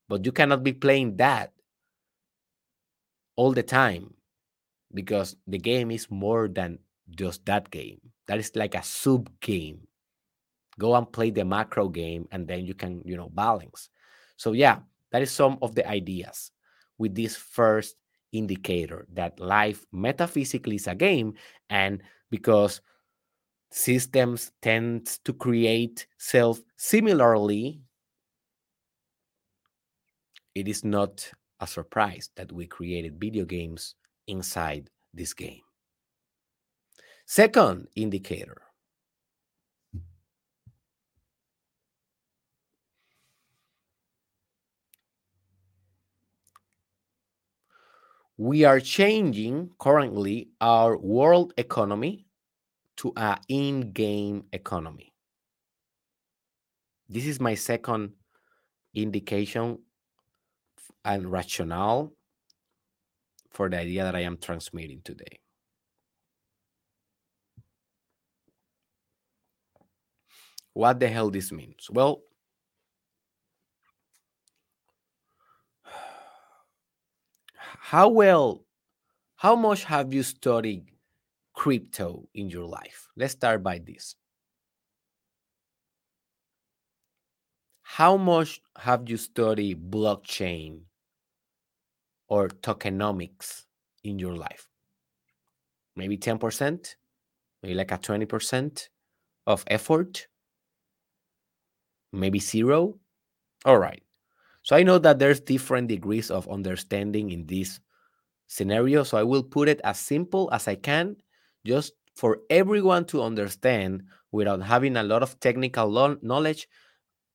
[0.08, 1.54] But you cannot be playing that
[3.36, 4.14] all the time
[4.94, 6.80] because the game is more than
[7.10, 8.00] just that game.
[8.28, 9.88] That is like a sub game
[10.80, 13.90] go and play the macro game and then you can you know balance
[14.38, 14.80] so yeah
[15.12, 16.52] that is some of the ideas
[16.98, 17.96] with this first
[18.32, 21.34] indicator that life metaphysically is a game
[21.70, 22.82] and because
[23.72, 27.82] systems tend to create self similarly
[30.56, 31.30] it is not
[31.60, 33.96] a surprise that we created video games
[34.28, 35.62] inside this game
[37.26, 38.62] second indicator
[48.38, 52.26] we are changing currently our world economy
[52.98, 55.14] to an in-game economy.
[57.08, 58.14] This is my second
[58.94, 59.80] indication
[61.06, 62.12] and rationale
[63.52, 65.40] for the idea that I am transmitting today.
[70.74, 71.88] What the hell this means?
[71.90, 72.24] Well,
[77.80, 78.66] how well
[79.38, 80.86] how much have you studied
[81.54, 84.16] crypto in your life let's start by this
[87.84, 90.82] how much have you studied blockchain
[92.28, 93.64] or tokenomics
[94.04, 94.68] in your life?
[95.96, 96.96] Maybe 10%,
[97.64, 98.90] maybe like a 20%
[99.48, 100.28] of effort,
[102.12, 102.98] maybe zero.
[103.66, 104.02] All right.
[104.64, 107.80] So I know that there's different degrees of understanding in this
[108.48, 109.04] scenario.
[109.04, 111.18] So I will put it as simple as I can,
[111.66, 116.68] just for everyone to understand without having a lot of technical knowledge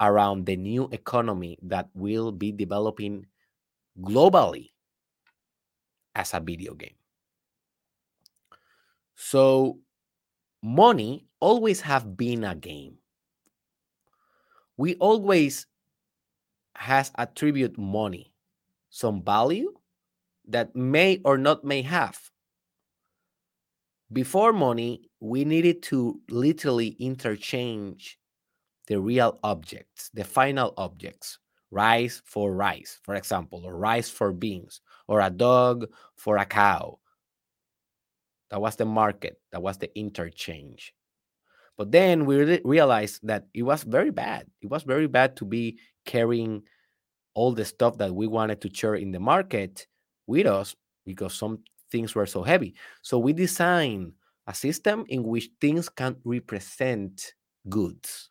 [0.00, 3.26] around the new economy that will be developing
[4.00, 4.69] globally
[6.20, 6.94] as a video game.
[9.14, 9.78] So
[10.62, 12.98] money always have been a game.
[14.76, 15.66] We always
[16.76, 18.32] has attribute money
[18.90, 19.72] some value
[20.48, 22.18] that may or not may have.
[24.12, 28.18] Before money, we needed to literally interchange
[28.88, 31.38] the real objects, the final objects,
[31.70, 36.96] rice for rice, for example, or rice for beans, or a dog for a cow.
[38.50, 40.94] That was the market, that was the interchange.
[41.76, 44.46] But then we re- realized that it was very bad.
[44.62, 46.62] It was very bad to be carrying
[47.34, 49.86] all the stuff that we wanted to share in the market
[50.26, 51.58] with us because some
[51.90, 52.74] things were so heavy.
[53.02, 54.12] So we designed
[54.46, 57.34] a system in which things can represent
[57.68, 58.30] goods.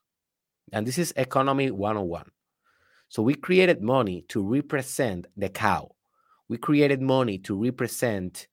[0.71, 2.23] And this is economy 101.
[3.09, 5.91] So we created money to represent the cow.
[6.49, 8.47] We created money to represent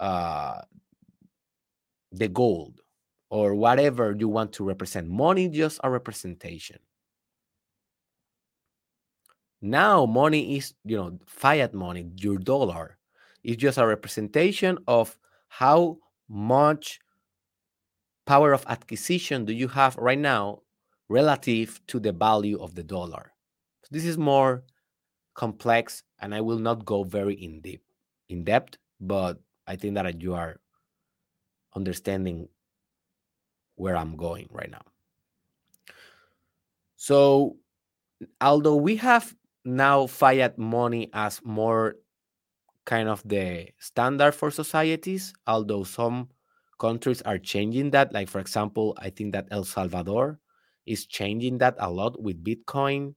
[0.00, 0.62] uh,
[2.12, 2.80] the gold
[3.30, 5.08] or whatever you want to represent.
[5.08, 6.78] Money just a representation.
[9.60, 12.98] Now money is, you know, fiat money, your dollar
[13.44, 15.16] is just a representation of
[15.48, 17.00] how much
[18.26, 20.62] power of acquisition do you have right now
[21.08, 23.32] relative to the value of the dollar.
[23.82, 24.64] So this is more
[25.34, 27.82] complex and I will not go very in deep
[28.28, 30.60] in depth, but I think that you are
[31.76, 32.48] understanding
[33.76, 34.82] where I'm going right now.
[36.96, 37.56] So
[38.40, 41.96] although we have now fiat money as more
[42.84, 46.28] kind of the standard for societies, although some
[46.78, 48.12] countries are changing that.
[48.12, 50.38] Like, for example, I think that El Salvador
[50.86, 53.14] is changing that a lot with Bitcoin,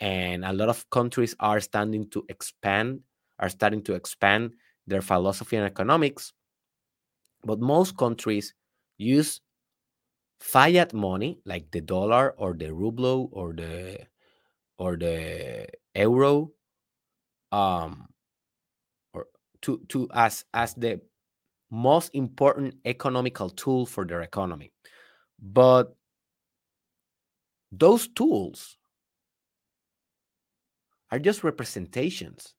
[0.00, 3.00] and a lot of countries are starting to expand,
[3.38, 4.52] are starting to expand
[4.86, 6.32] their philosophy and economics.
[7.42, 8.54] But most countries
[8.96, 9.40] use
[10.40, 14.06] fiat money, like the dollar or the ruble or the
[14.78, 16.52] or the euro,
[17.52, 18.08] um,
[19.12, 19.26] or
[19.62, 21.00] to to as as the
[21.70, 24.72] most important economical tool for their economy.
[25.40, 25.94] But
[27.72, 28.77] those tools
[31.10, 32.54] are just representations.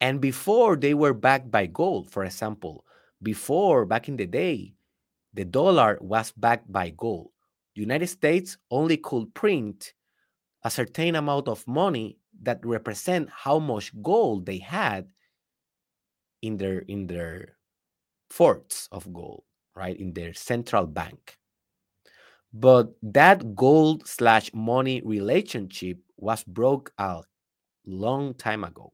[0.00, 2.84] And before they were backed by gold, for example,
[3.22, 4.74] before back in the day,
[5.32, 7.30] the dollar was backed by gold.
[7.74, 9.94] The United States only could print
[10.64, 15.08] a certain amount of money that represent how much gold they had
[16.42, 17.56] in their in their
[18.30, 19.98] forts of gold, right?
[19.98, 21.38] In their central bank.
[22.52, 27.22] But that gold slash money relationship was broke a
[27.86, 28.92] long time ago.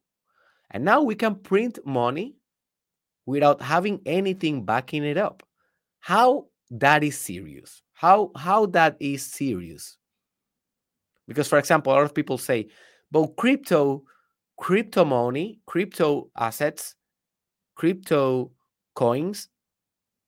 [0.71, 2.35] And now we can print money
[3.25, 5.43] without having anything backing it up.
[5.99, 7.81] How that is serious?
[7.93, 9.97] How how that is serious?
[11.27, 12.69] Because for example, a lot of people say,
[13.11, 14.03] but crypto,
[14.57, 16.95] crypto money, crypto assets,
[17.75, 18.51] crypto
[18.95, 19.49] coins,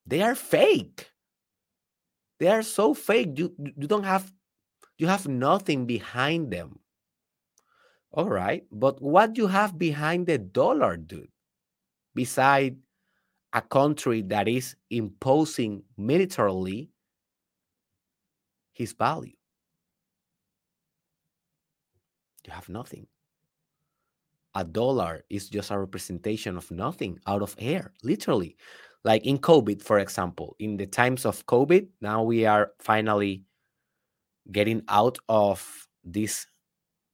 [0.05, 1.10] they are fake.
[2.41, 3.37] They are so fake.
[3.37, 4.33] You you don't have
[4.97, 6.79] you have nothing behind them.
[8.09, 11.29] All right, but what you have behind the dollar, dude?
[12.15, 12.77] Beside
[13.53, 16.89] a country that is imposing militarily
[18.73, 19.37] his value.
[22.47, 23.05] You have nothing.
[24.55, 28.57] A dollar is just a representation of nothing out of air, literally
[29.03, 33.43] like in COVID, for example, in the times of COVID, now we are finally
[34.51, 36.45] getting out of this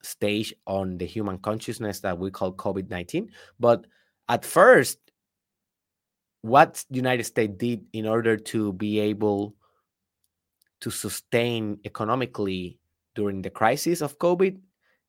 [0.01, 3.31] stage on the human consciousness that we call COVID 19.
[3.59, 3.85] But
[4.29, 4.99] at first,
[6.41, 9.55] what the United States did in order to be able
[10.81, 12.79] to sustain economically
[13.15, 14.59] during the crisis of COVID,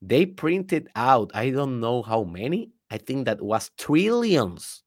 [0.00, 4.82] they printed out, I don't know how many, I think that was trillions,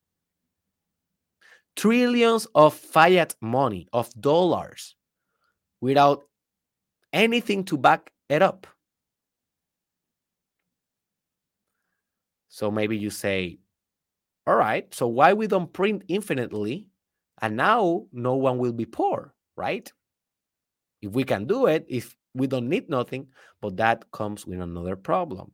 [1.75, 4.95] trillions of fiat money, of dollars,
[5.81, 6.23] without
[7.13, 8.67] anything to back it up.
[12.49, 13.59] So maybe you say,
[14.47, 16.87] all right, so why we don't print infinitely
[17.41, 19.91] and now no one will be poor, right?
[21.01, 23.27] If we can do it, if we don't need nothing,
[23.61, 25.51] but that comes with another problem.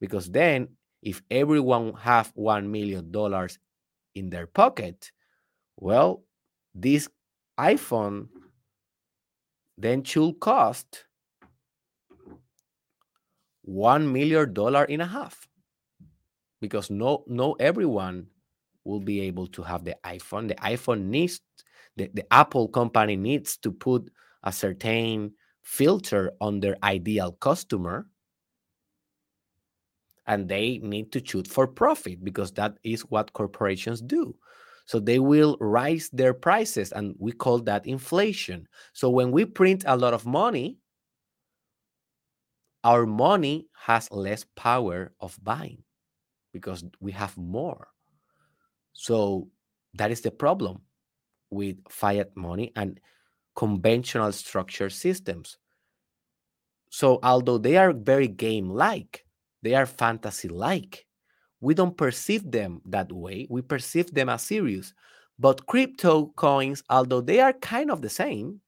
[0.00, 0.68] Because then
[1.02, 3.58] if everyone have 1 million dollars
[4.14, 5.12] in their pocket,
[5.78, 6.24] well,
[6.74, 7.08] this
[7.58, 8.28] iPhone
[9.76, 11.04] then should cost
[13.62, 15.46] one million dollar and a half
[16.60, 18.26] because no no everyone
[18.84, 20.48] will be able to have the iphone.
[20.48, 21.40] The iphone needs
[21.96, 24.10] the, the apple company needs to put
[24.42, 28.06] a certain filter on their ideal customer
[30.26, 34.34] and they need to shoot for profit because that is what corporations do
[34.88, 39.84] so they will raise their prices and we call that inflation so when we print
[39.86, 40.78] a lot of money
[42.84, 45.82] our money has less power of buying
[46.52, 47.88] because we have more.
[48.92, 49.48] So
[49.94, 50.82] that is the problem
[51.50, 53.00] with fiat money and
[53.56, 55.58] conventional structure systems.
[56.90, 59.24] So although they are very game like,
[59.62, 61.04] they are fantasy like,
[61.60, 63.46] we don't perceive them that way.
[63.50, 64.94] We perceive them as serious.
[65.38, 68.60] But crypto coins, although they are kind of the same,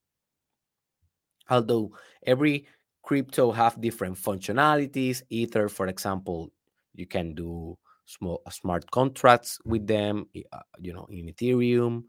[1.48, 1.92] although
[2.26, 2.66] every
[3.02, 6.52] crypto have different functionalities, Ether, for example,
[6.94, 7.76] you can do
[8.10, 12.02] small uh, smart contracts with them uh, you know in ethereum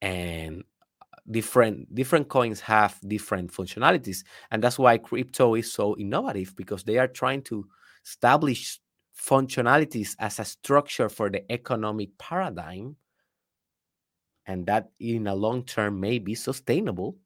[0.00, 0.62] and
[1.02, 6.84] uh, different different coins have different functionalities and that's why crypto is so innovative because
[6.84, 7.66] they are trying to
[8.06, 8.78] establish
[9.16, 12.96] functionalities as a structure for the economic paradigm
[14.46, 17.16] and that in a long term may be sustainable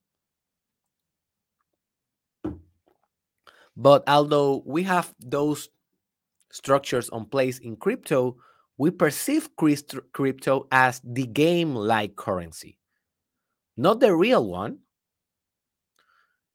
[3.79, 5.69] but although we have those
[6.51, 8.37] structures on place in crypto,
[8.77, 12.77] we perceive crypto as the game like currency,
[13.77, 14.79] not the real one.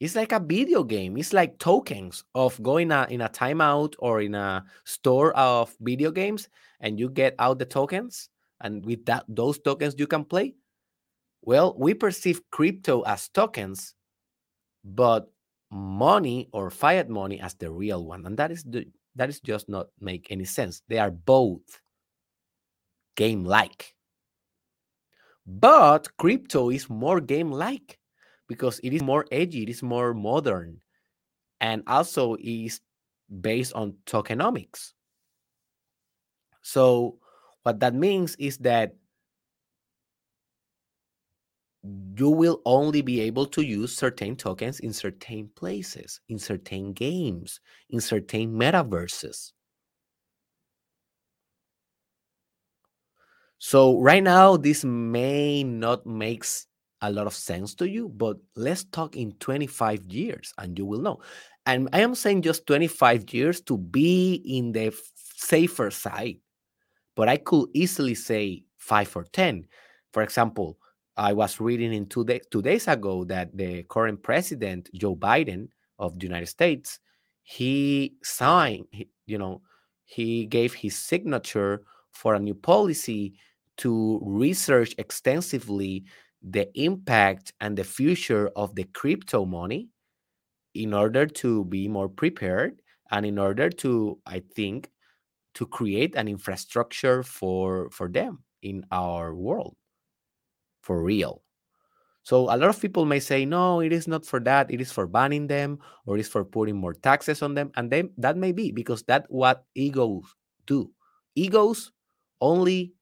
[0.03, 1.15] It's like a video game.
[1.15, 6.11] It's like tokens of going a, in a timeout or in a store of video
[6.11, 6.49] games,
[6.81, 8.27] and you get out the tokens,
[8.59, 10.55] and with that those tokens you can play.
[11.41, 13.95] Well, we perceive crypto as tokens,
[14.83, 15.31] but
[15.71, 18.83] money or fiat money as the real one, and that is the
[19.15, 20.81] that is just not make any sense.
[20.89, 21.79] They are both
[23.15, 23.95] game like.
[25.47, 27.99] But crypto is more game like
[28.47, 30.81] because it is more edgy, it is more modern,
[31.61, 32.81] and also is
[33.41, 34.93] based on tokenomics.
[36.61, 37.19] So,
[37.63, 38.95] what that means is that
[42.17, 47.59] you will only be able to use certain tokens in certain places, in certain games,
[47.89, 49.51] in certain metaverses.
[53.59, 56.67] So right now, this may not makes
[57.03, 61.01] a lot of sense to you, but let's talk in 25 years and you will
[61.01, 61.19] know.
[61.65, 64.95] And I am saying just 25 years to be in the
[65.35, 66.37] safer side,
[67.15, 69.67] but I could easily say five or 10.
[70.13, 70.77] For example,
[71.17, 75.67] I was reading in two, day, two days ago that the current president, Joe Biden
[75.99, 76.99] of the United States,
[77.43, 78.85] he signed,
[79.25, 79.61] you know,
[80.05, 83.33] he gave his signature for a new policy
[83.77, 86.05] to research extensively
[86.43, 89.89] the impact and the future of the crypto money
[90.73, 92.81] in order to be more prepared
[93.11, 94.91] and in order to, I think,
[95.55, 99.75] to create an infrastructure for for them in our world
[100.81, 101.41] for real.
[102.23, 104.71] So a lot of people may say, no, it is not for that.
[104.71, 107.71] It is for banning them or it's for putting more taxes on them.
[107.75, 110.25] And then that may be because that's what egos
[110.67, 110.91] do.
[111.35, 111.91] Egos
[112.41, 112.93] only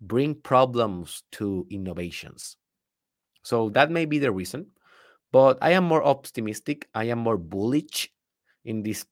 [0.00, 2.56] bring problems to innovations.
[3.42, 4.66] So that may be the reason.
[5.32, 6.88] But I am more optimistic.
[6.94, 8.12] I am more bullish
[8.64, 9.06] in this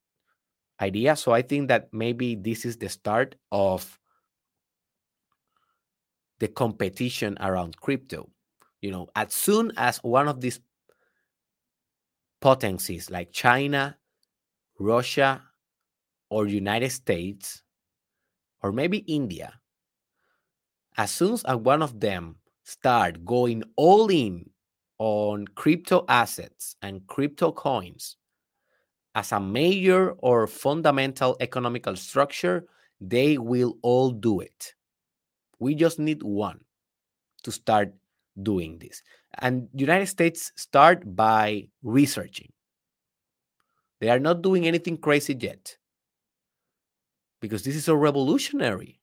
[0.80, 1.16] idea.
[1.16, 3.98] So I think that maybe this is the start of
[6.40, 8.28] the competition around crypto.
[8.80, 10.60] You know, as soon as one of these
[12.40, 13.96] potencies like China,
[14.78, 15.42] Russia,
[16.30, 17.62] or United States,
[18.62, 19.60] or maybe India,
[20.96, 22.39] as soon as one of them
[22.70, 24.48] start going all in
[24.98, 28.16] on crypto assets and crypto coins
[29.14, 32.64] as a major or fundamental economical structure,
[33.00, 34.74] they will all do it.
[35.58, 36.60] We just need one
[37.42, 37.92] to start
[38.40, 39.02] doing this.
[39.38, 42.52] And United States start by researching.
[44.00, 45.76] They are not doing anything crazy yet
[47.40, 48.99] because this is a revolutionary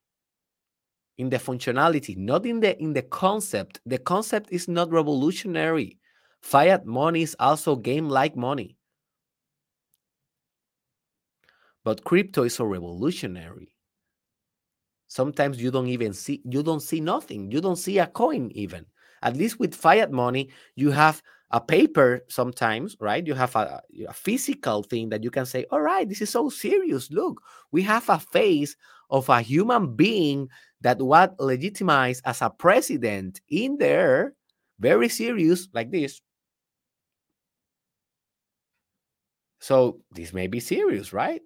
[1.18, 3.80] in the functionality, not in the in the concept.
[3.86, 5.98] The concept is not revolutionary.
[6.42, 8.78] Fiat money is also game-like money.
[11.84, 13.70] But crypto is so revolutionary.
[15.08, 17.52] Sometimes you don't even see you don't see nothing.
[17.52, 18.86] You don't see a coin even.
[19.24, 23.26] At least with fiat money, you have a paper sometimes, right?
[23.26, 26.50] You have a, a, physical thing that you can say, all right, this is so
[26.50, 27.10] serious.
[27.10, 27.42] Look,
[27.72, 28.76] we have a face
[29.10, 30.50] of a human being
[30.82, 34.34] that what legitimized as a president in there,
[34.80, 36.22] very serious, like this.
[39.60, 41.42] So this may be serious, right?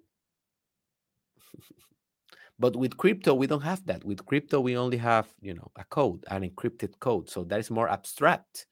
[2.58, 4.04] but with crypto, we don't have that.
[4.04, 7.30] With crypto, we only have, you know, a code, an encrypted code.
[7.30, 8.66] So that is more abstract.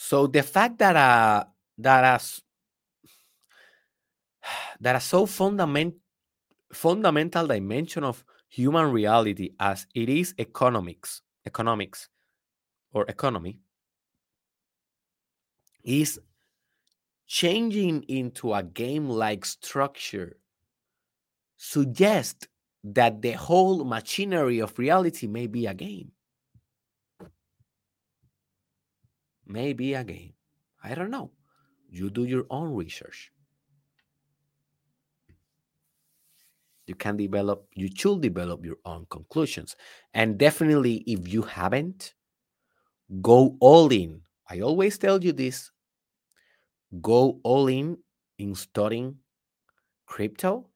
[0.00, 1.44] So the fact that uh
[1.78, 2.40] that as
[4.80, 5.94] that a so fundament,
[6.72, 12.08] fundamental dimension of human reality as it is economics, economics
[12.92, 13.58] or economy
[15.84, 16.20] is
[17.26, 20.36] changing into a game-like structure
[21.56, 22.48] suggest
[22.82, 26.10] that the whole machinery of reality may be a game.
[29.46, 30.34] Maybe a game.
[30.82, 31.32] I don't know.
[31.90, 33.32] You do your own research.
[36.88, 39.76] You can develop, you should develop your own conclusions.
[40.14, 42.14] And definitely, if you haven't,
[43.20, 44.22] go all in.
[44.48, 45.70] I always tell you this
[47.02, 47.98] go all in
[48.38, 49.16] in studying
[50.06, 50.70] crypto,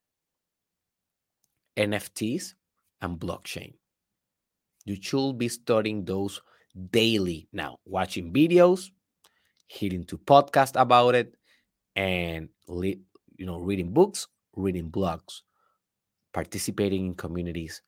[1.76, 2.54] NFTs,
[3.00, 3.72] and blockchain.
[4.84, 6.42] You should be studying those
[6.90, 8.90] daily now, watching videos,
[9.66, 11.34] hearing to podcast about it,
[11.96, 15.42] and you know, reading books, reading blogs,
[16.32, 17.82] participating in communities.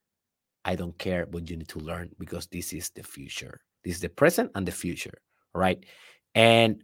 [0.64, 3.60] I don't care, but you need to learn because this is the future.
[3.84, 5.18] This is the present and the future,
[5.54, 5.84] right?
[6.34, 6.82] And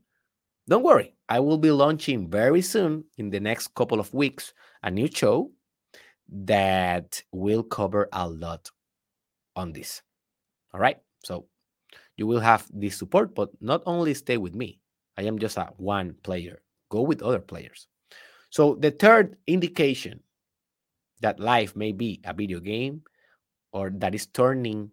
[0.69, 4.53] don't worry, I will be launching very soon in the next couple of weeks
[4.83, 5.51] a new show
[6.29, 8.71] that will cover a lot
[9.57, 10.03] on this.
[10.73, 10.99] All right.
[11.25, 11.47] So
[12.17, 14.79] you will have this support, but not only stay with me.
[15.17, 16.63] I am just a one player.
[16.91, 17.89] Go with other players.
[18.51, 20.21] So the third indication
[21.21, 23.03] that life may be a video game
[23.73, 24.91] or that is turning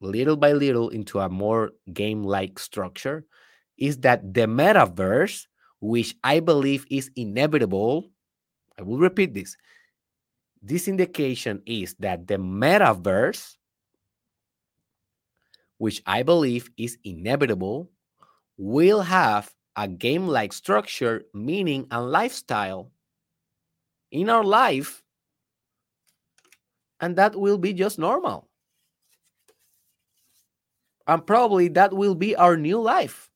[0.00, 3.24] little by little into a more game-like structure
[3.78, 5.46] is that the metaverse,
[5.80, 8.10] which I believe is inevitable,
[8.78, 9.56] I will repeat this.
[10.62, 13.56] This indication is that the metaverse
[15.78, 17.90] which I believe is inevitable,
[18.56, 22.90] will have a game like structure, meaning, and lifestyle
[24.10, 25.02] in our life.
[27.00, 28.48] And that will be just normal.
[31.06, 33.30] And probably that will be our new life,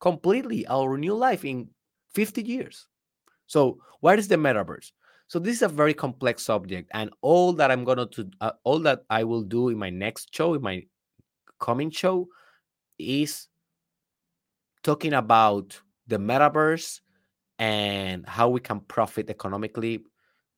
[0.00, 1.68] completely our new life in
[2.14, 2.86] 50 years.
[3.46, 4.90] So, what is the metaverse?
[5.28, 8.78] So this is a very complex subject, and all that I'm gonna to uh, all
[8.80, 10.84] that I will do in my next show, in my
[11.58, 12.28] coming show
[12.98, 13.48] is
[14.82, 17.00] talking about the metaverse
[17.58, 20.04] and how we can profit economically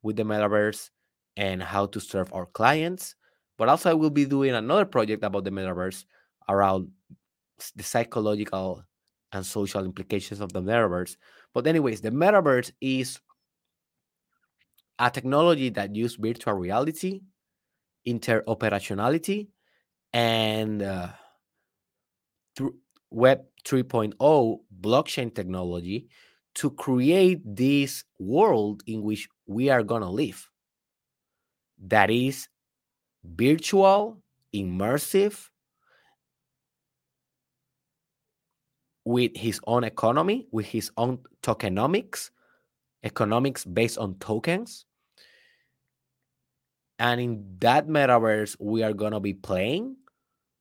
[0.03, 0.91] with the metaverse
[1.37, 3.15] and how to serve our clients.
[3.59, 6.05] But also, I will be doing another project about the metaverse
[6.49, 6.91] around
[7.75, 8.85] the psychological
[9.33, 11.17] and social implications of the metaverse.
[11.55, 13.19] But, anyways, the metaverse is
[14.99, 17.23] a technology that uses virtual reality,
[18.07, 19.49] interoperationality,
[20.13, 21.09] and uh,
[23.11, 26.09] Web 3.0 blockchain technology
[26.55, 30.51] to create this world in which we are going to live
[31.85, 32.49] that is
[33.25, 34.23] virtual,
[34.55, 35.49] immersive,
[39.05, 42.31] with his own economy, with his own tokenomics,
[43.05, 44.85] economics based on tokens.
[46.99, 49.97] And in that metaverse, we are going to be playing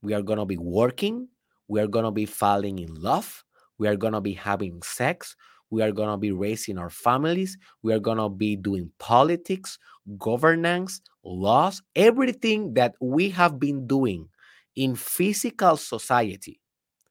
[0.06, 1.30] we are going to be working.
[1.68, 3.44] We are going to be falling in love.
[3.80, 5.36] We are going to be having sex.
[5.70, 7.58] We are going to be raising our families.
[7.82, 9.78] We are going to be doing politics,
[10.18, 14.30] governance, laws, everything that we have been doing
[14.76, 16.60] in physical society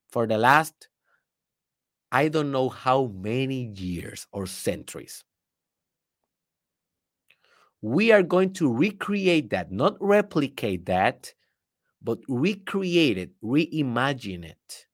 [0.08, 0.88] for the last,
[2.12, 5.24] I don't know how many years or centuries.
[7.82, 11.34] We are going to recreate that, not replicate that,
[12.02, 14.86] but recreate it, reimagine it.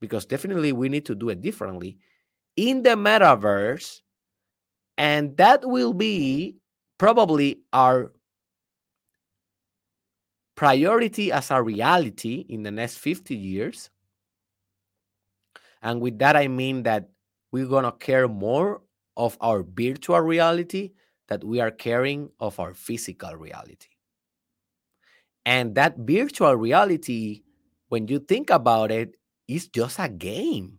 [0.00, 1.98] Because definitely we need to do it differently
[2.56, 4.00] in the metaverse.
[4.96, 6.56] And that will be
[6.98, 8.12] probably our
[10.54, 13.90] priority as a reality in the next 50 years.
[15.82, 17.10] And with that, I mean that
[17.52, 18.82] we're going to care more
[19.16, 20.92] of our virtual reality
[21.28, 23.88] that we are caring of our physical reality.
[25.46, 27.42] And that virtual reality,
[27.88, 30.78] when you think about it, is just a game.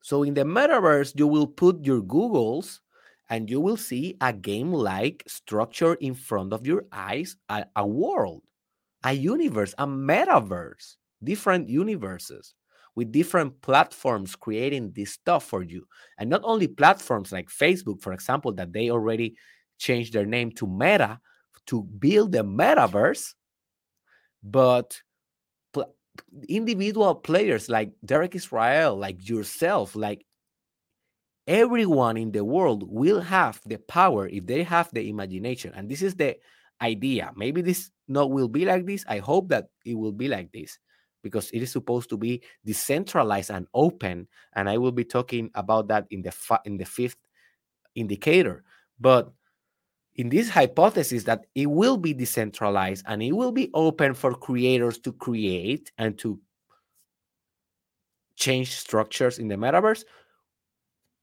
[0.00, 2.80] So in the metaverse, you will put your Googles
[3.28, 7.86] and you will see a game like structure in front of your eyes, a, a
[7.86, 8.42] world,
[9.04, 12.54] a universe, a metaverse, different universes
[12.96, 15.86] with different platforms creating this stuff for you.
[16.18, 19.36] And not only platforms like Facebook, for example, that they already
[19.78, 21.20] changed their name to Meta
[21.66, 23.34] to build the metaverse,
[24.42, 25.00] but
[26.48, 30.26] individual players like Derek Israel, like yourself, like
[31.46, 35.72] everyone in the world will have the power if they have the imagination.
[35.74, 36.36] And this is the
[36.80, 37.32] idea.
[37.36, 39.04] Maybe this not will be like this.
[39.08, 40.78] I hope that it will be like this
[41.22, 44.28] because it is supposed to be decentralized and open.
[44.54, 46.32] And I will be talking about that in the
[46.64, 47.18] in the fifth
[47.94, 48.64] indicator.
[48.98, 49.32] But
[50.16, 54.98] in this hypothesis that it will be decentralized and it will be open for creators
[54.98, 56.38] to create and to
[58.36, 60.04] change structures in the metaverse,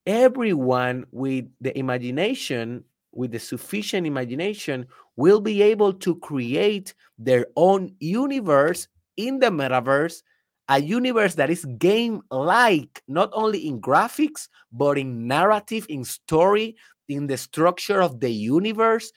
[0.06, 2.82] everyone with the imagination,
[3.12, 4.86] with the sufficient imagination,
[5.16, 10.22] will be able to create their own universe in the metaverse,
[10.68, 16.76] a universe that is game like, not only in graphics, but in narrative, in story,
[17.08, 19.12] in the structure of the universe,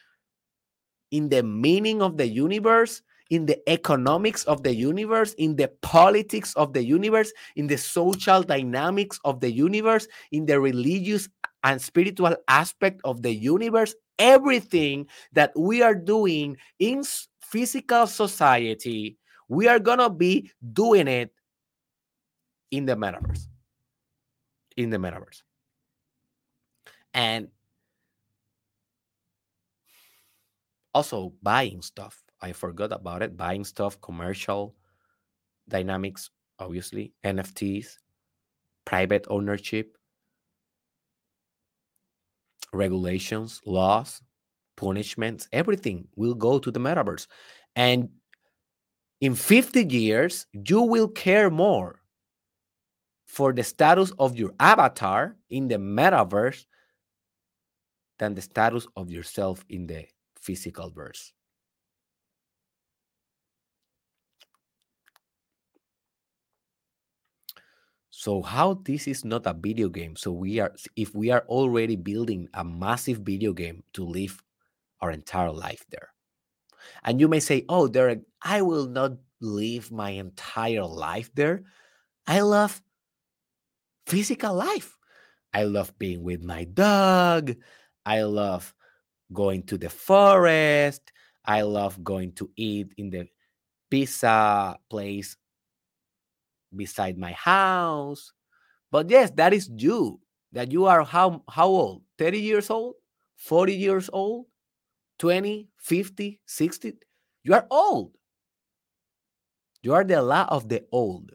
[1.11, 6.53] in the meaning of the universe, in the economics of the universe, in the politics
[6.55, 11.29] of the universe, in the social dynamics of the universe, in the religious
[11.63, 17.03] and spiritual aspect of the universe, everything that we are doing in
[17.41, 19.17] physical society,
[19.47, 21.31] we are going to be doing it
[22.71, 23.47] in the metaverse.
[24.75, 25.43] In the metaverse.
[27.13, 27.49] And
[30.93, 33.37] also buying stuff I forgot about it.
[33.37, 34.75] Buying stuff, commercial
[35.69, 36.29] dynamics,
[36.59, 37.97] obviously, NFTs,
[38.85, 39.97] private ownership,
[42.73, 44.21] regulations, laws,
[44.75, 47.27] punishments, everything will go to the metaverse.
[47.75, 48.09] And
[49.21, 51.99] in 50 years, you will care more
[53.25, 56.65] for the status of your avatar in the metaverse
[58.17, 60.05] than the status of yourself in the
[60.41, 61.33] physical verse.
[68.11, 70.15] So how this is not a video game?
[70.15, 74.43] So we are if we are already building a massive video game to live
[74.99, 76.09] our entire life there.
[77.03, 81.63] And you may say, "Oh, Derek, I will not live my entire life there.
[82.27, 82.81] I love
[84.05, 84.97] physical life.
[85.53, 87.55] I love being with my dog.
[88.05, 88.73] I love
[89.33, 91.11] going to the forest.
[91.45, 93.27] I love going to eat in the
[93.89, 95.37] pizza place
[96.75, 98.31] beside my house.
[98.91, 100.19] But yes, that is you.
[100.53, 102.03] That you are how how old?
[102.17, 102.95] 30 years old?
[103.37, 104.47] 40 years old?
[105.19, 106.93] 20, 50, 60?
[107.43, 108.11] You are old.
[109.83, 111.31] You are the law of the old.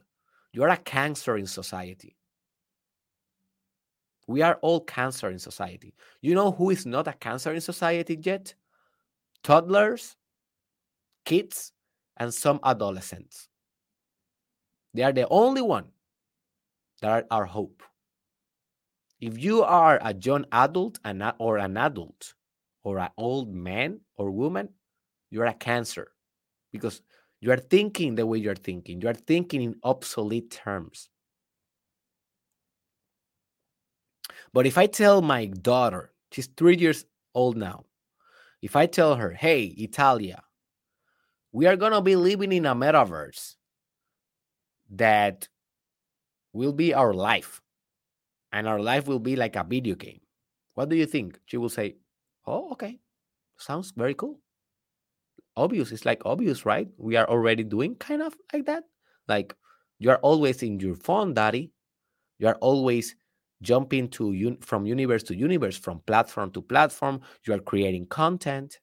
[0.53, 2.16] You are a cancer in society.
[4.27, 5.93] We are all cancer in society.
[6.21, 8.53] You know who is not a cancer in society yet?
[9.43, 10.17] Toddlers,
[11.23, 11.71] kids,
[12.17, 13.47] and some adolescents.
[14.93, 15.85] They are the only one
[17.01, 17.83] that are our hope.
[19.21, 20.99] If you are a young adult
[21.39, 22.33] or an adult
[22.83, 24.69] or an old man or woman,
[25.29, 26.11] you're a cancer
[26.71, 27.01] because
[27.39, 29.01] you are thinking the way you're thinking.
[29.01, 31.09] You are thinking in obsolete terms.
[34.53, 37.85] But if I tell my daughter, she's three years old now,
[38.61, 40.43] if I tell her, hey, Italia,
[41.51, 43.55] we are going to be living in a metaverse
[44.89, 45.47] that
[46.53, 47.61] will be our life.
[48.51, 50.21] and our life will be like a video game.
[50.75, 51.39] What do you think?
[51.45, 51.97] She will say,
[52.47, 52.99] Oh, okay.
[53.57, 54.39] Sounds very cool.
[55.55, 55.91] Obvious.
[55.91, 56.87] It's like obvious, right?
[56.97, 58.83] We are already doing kind of like that.
[59.27, 59.55] Like
[59.99, 61.71] you are always in your phone, daddy.
[62.39, 63.15] You are always
[63.61, 67.21] jumping to un- from universe to universe, from platform to platform.
[67.45, 68.79] You are creating content.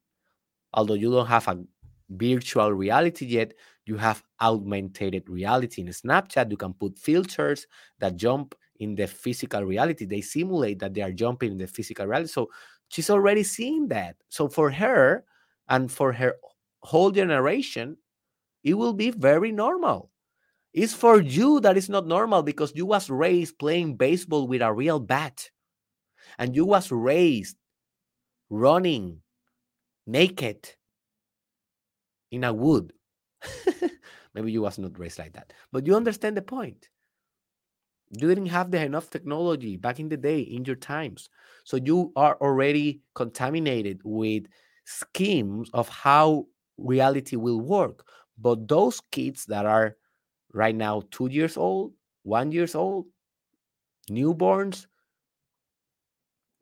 [0.75, 1.63] Although you don't have a
[2.11, 3.55] virtual reality yet,
[3.87, 6.51] you have augmented reality in Snapchat.
[6.51, 7.67] You can put filters
[8.01, 10.05] that jump in the physical reality.
[10.05, 12.29] They simulate that they are jumping in the physical reality.
[12.33, 12.51] So
[12.89, 14.17] she's already seeing that.
[14.29, 15.25] So for her
[15.69, 16.37] and for her
[16.81, 17.97] whole generation,
[18.65, 20.11] it will be very normal.
[20.75, 24.73] It's for you that is not normal because you was raised playing baseball with a
[24.73, 25.49] real bat.
[26.37, 27.57] And you was raised
[28.51, 29.21] running
[30.07, 30.69] naked
[32.33, 32.93] in a wood.
[34.35, 35.53] Maybe you was not raised like that.
[35.71, 36.89] But you understand the point.
[38.11, 41.31] You didn't have the enough technology back in the day in your times.
[41.63, 44.45] So you are already contaminated with
[44.85, 46.47] schemes of how
[46.79, 48.07] reality will work.
[48.39, 49.97] But those kids that are
[50.55, 51.93] right now two years old,
[52.23, 53.05] one years old,
[54.11, 54.87] newborns,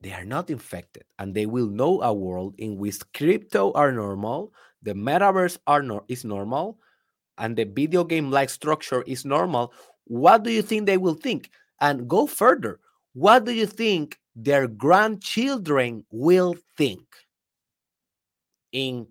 [0.01, 4.53] they are not infected and they will know a world in which crypto are normal,
[4.83, 6.79] the metaverse are no, is normal,
[7.39, 9.73] and the video game like structure is normal.
[10.05, 11.51] What do you think they will think?
[11.81, 12.81] And go further.
[13.13, 17.05] What do you think their grandchildren will think
[18.73, 19.07] in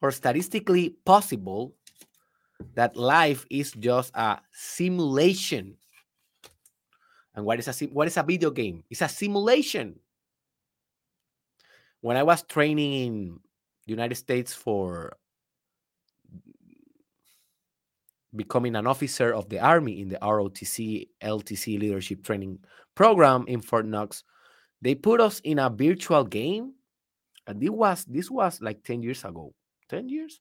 [0.00, 1.74] or statistically possible
[2.74, 5.74] that life is just a simulation.
[7.34, 8.84] And what is a what is a video game?
[8.88, 9.98] It's a simulation.
[12.00, 13.40] When I was training in
[13.86, 15.16] the United States for
[18.36, 22.60] becoming an officer of the army in the ROTC LTC leadership training
[22.94, 24.22] program in Fort Knox,
[24.80, 26.74] they put us in a virtual game.
[27.50, 29.52] And this was this was like 10 years ago.
[29.88, 30.40] 10 years?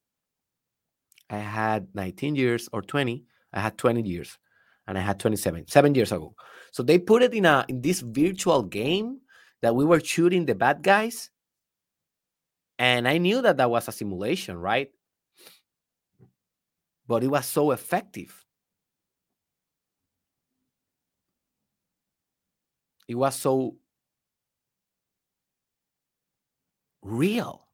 [1.27, 3.23] I had 19 years or 20.
[3.51, 4.37] I had 20 years
[4.85, 6.35] and I had 27, seven years ago.
[6.71, 9.21] So they put it in a in this virtual game
[9.63, 11.31] that we were shooting the bad guys.
[12.77, 14.91] And I knew that that was a simulation, right?
[17.07, 18.45] But it was so effective.
[23.07, 23.77] It was so
[27.01, 27.67] real.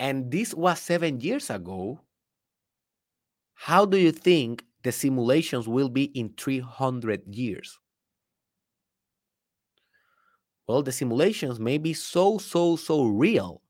[0.00, 2.00] and this was seven years ago,
[3.54, 7.78] how do you think the simulations will be in 300 years?
[10.66, 13.62] Well, the simulations may be so, so, so real,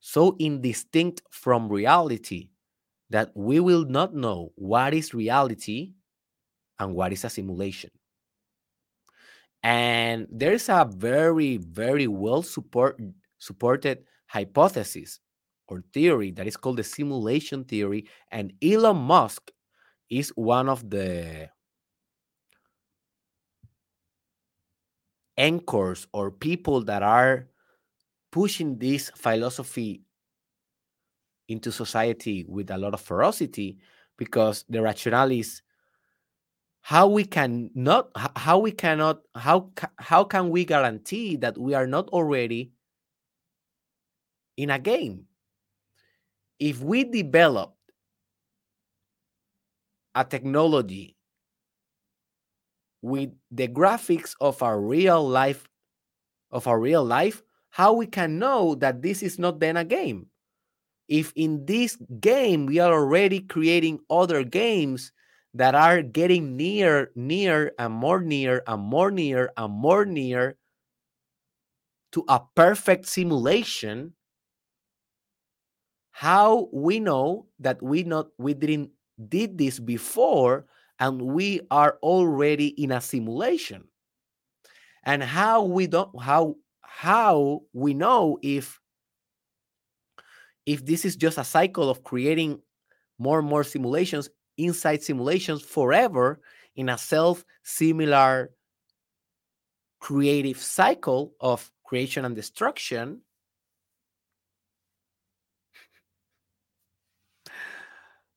[0.00, 2.50] so indistinct from reality
[3.10, 5.94] that we will not know what is reality
[6.78, 7.90] and what is a simulation.
[9.64, 13.00] And there's a very, very well support,
[13.38, 15.20] supported hypothesis
[15.68, 18.06] or theory that is called the simulation theory.
[18.30, 19.50] And Elon Musk
[20.10, 21.48] is one of the
[25.36, 27.48] anchors or people that are
[28.30, 30.02] pushing this philosophy
[31.48, 33.78] into society with a lot of ferocity
[34.16, 35.62] because the rationale is
[36.84, 41.86] how we can not how we cannot how how can we guarantee that we are
[41.86, 42.72] not already
[44.58, 45.24] in a game?
[46.60, 47.72] If we develop
[50.14, 51.16] a technology
[53.00, 55.66] with the graphics of our real life
[56.50, 60.26] of our real life how we can know that this is not then a game?
[61.08, 65.10] If in this game we are already creating other games
[65.54, 70.56] that are getting near near and more near and more near and more near
[72.12, 74.14] to a perfect simulation
[76.12, 78.90] how we know that we not we didn't
[79.28, 80.66] did this before
[80.98, 83.84] and we are already in a simulation.
[85.04, 88.80] And how we don't how how we know if
[90.66, 92.60] if this is just a cycle of creating
[93.18, 96.40] more and more simulations inside simulations forever
[96.76, 98.50] in a self similar
[100.00, 103.20] creative cycle of creation and destruction.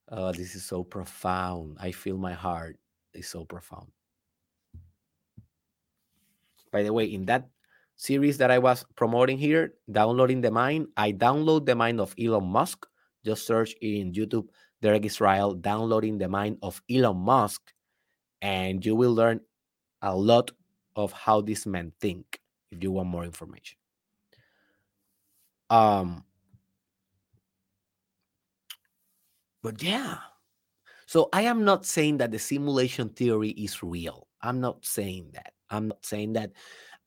[0.09, 1.77] Oh, this is so profound.
[1.79, 2.77] I feel my heart
[3.13, 3.91] is so profound.
[6.71, 7.49] By the way, in that
[7.97, 12.45] series that I was promoting here, Downloading the Mind, I download the mind of Elon
[12.45, 12.87] Musk.
[13.25, 14.47] Just search in YouTube,
[14.81, 17.61] Derek Israel, Downloading the Mind of Elon Musk,
[18.41, 19.41] and you will learn
[20.01, 20.51] a lot
[20.95, 22.39] of how these men think
[22.71, 23.77] if you want more information.
[25.69, 26.23] Um,
[29.63, 30.17] but yeah,
[31.07, 34.27] so I am not saying that the simulation theory is real.
[34.41, 35.53] I'm not saying that.
[35.69, 36.51] I'm not saying that.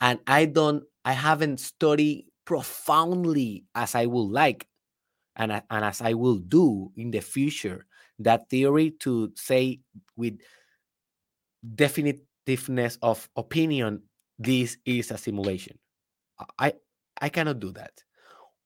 [0.01, 4.66] And I don't, I haven't studied profoundly as I would like
[5.41, 7.86] and, and as I will do in the future
[8.18, 9.80] that theory to say
[10.16, 10.38] with
[11.74, 14.03] definitiveness of opinion
[14.38, 15.78] this is a simulation.
[16.59, 16.74] I
[17.20, 17.93] I cannot do that.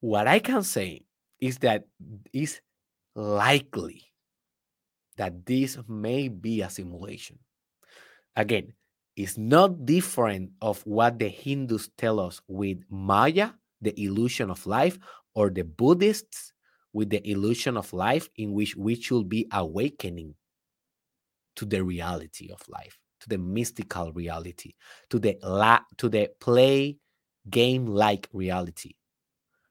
[0.01, 1.03] What I can say
[1.41, 1.85] is that
[2.33, 2.61] it's
[3.14, 4.03] likely
[5.16, 7.39] that this may be a simulation.
[8.37, 8.75] Again,
[9.16, 13.51] it's not different of what the Hindus tell us with Maya,
[13.81, 14.99] the illusion of life,
[15.35, 16.54] or the Buddhists
[16.95, 20.35] with the illusion of life, in which we should be awakening
[21.57, 24.73] to the reality of life, to the mystical reality,
[25.11, 26.97] to the la- to the play
[27.51, 28.95] game like reality.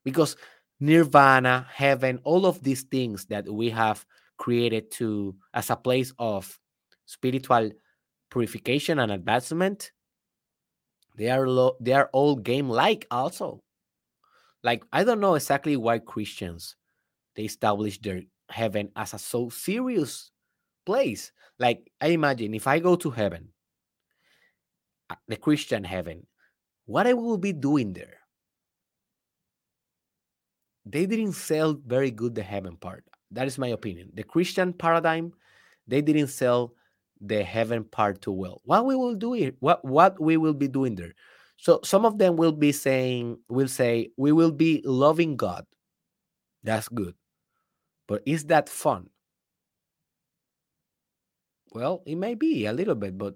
[0.03, 0.35] Because
[0.79, 4.05] nirvana, heaven, all of these things that we have
[4.37, 6.59] created to as a place of
[7.05, 7.71] spiritual
[8.29, 9.91] purification and advancement
[11.15, 13.61] they are lo- they are all game like also
[14.63, 16.75] like i don't know exactly why christians
[17.35, 20.31] they establish their heaven as a so serious
[20.85, 23.47] place like i imagine if i go to heaven
[25.09, 26.25] uh, the christian heaven
[26.85, 28.17] what i will be doing there
[30.85, 35.31] they didn't sell very good the heaven part that is my opinion the christian paradigm
[35.87, 36.73] they didn't sell
[37.23, 38.61] the heaven part too well.
[38.65, 41.13] What we will do what what we will be doing there.
[41.57, 45.65] So some of them will be saying, will say, we will be loving God.
[46.63, 47.15] That's good.
[48.07, 49.09] But is that fun?
[51.71, 53.35] Well, it may be a little bit, but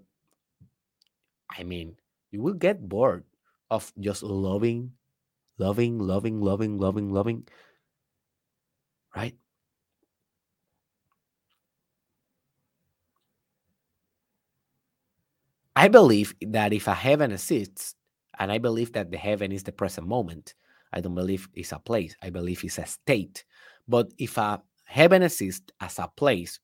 [1.50, 1.96] I mean,
[2.32, 3.24] you will get bored
[3.72, 4.92] of just loving,
[5.58, 7.48] loving, loving, loving, loving, loving.
[9.16, 9.36] Right?
[15.76, 17.96] I believe that if a heaven exists,
[18.40, 20.54] and I believe that the heaven is the present moment,
[20.92, 22.16] I don't believe it's a place.
[22.22, 23.46] I believe it's a state.
[23.88, 26.60] But if a heaven exists as a place,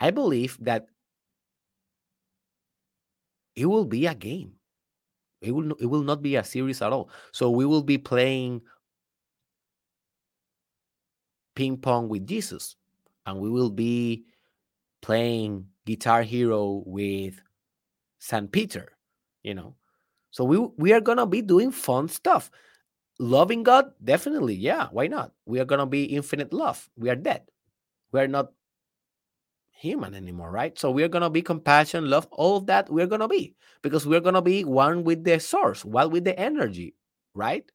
[0.00, 0.86] I believe that
[3.56, 4.52] it will be a game.
[5.40, 7.10] It will it will not be a series at all.
[7.32, 8.62] So we will be playing
[11.54, 12.76] ping pong with Jesus,
[13.26, 14.24] and we will be
[15.02, 17.40] playing Guitar Hero with
[18.18, 18.50] St.
[18.50, 18.92] Peter,
[19.42, 19.76] you know.
[20.30, 22.50] So we we are gonna be doing fun stuff.
[23.18, 24.88] Loving God, definitely, yeah.
[24.90, 25.32] Why not?
[25.46, 26.88] We are gonna be infinite love.
[26.96, 27.42] We are dead.
[28.12, 28.52] We are not
[29.72, 30.78] human anymore, right?
[30.78, 32.90] So we are gonna be compassion, love, all of that.
[32.90, 36.94] We're gonna be because we're gonna be one with the source, one with the energy,
[37.34, 37.70] right?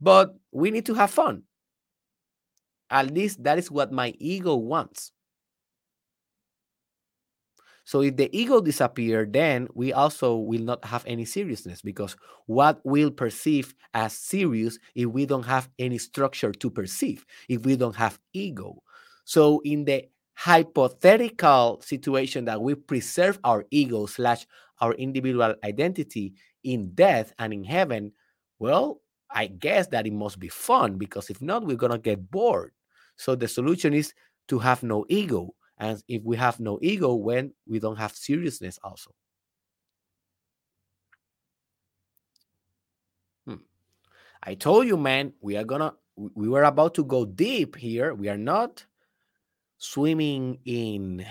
[0.00, 1.44] But we need to have fun.
[2.90, 5.12] At least that is what my ego wants.
[7.88, 12.82] So if the ego disappear, then we also will not have any seriousness because what
[12.84, 17.96] we'll perceive as serious if we don't have any structure to perceive, if we don't
[17.96, 18.82] have ego.
[19.24, 24.46] So in the hypothetical situation that we preserve our ego slash
[24.82, 26.34] our individual identity
[26.64, 28.12] in death and in heaven,
[28.58, 32.72] well, I guess that it must be fun because if not, we're gonna get bored.
[33.16, 34.12] So the solution is
[34.48, 38.78] to have no ego and if we have no ego, when we don't have seriousness,
[38.82, 39.14] also.
[43.46, 43.62] Hmm.
[44.42, 48.12] I told you, man, we are gonna, we were about to go deep here.
[48.12, 48.84] We are not
[49.76, 51.24] swimming in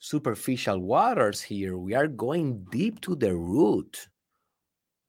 [0.00, 1.78] superficial waters here.
[1.78, 4.08] We are going deep to the root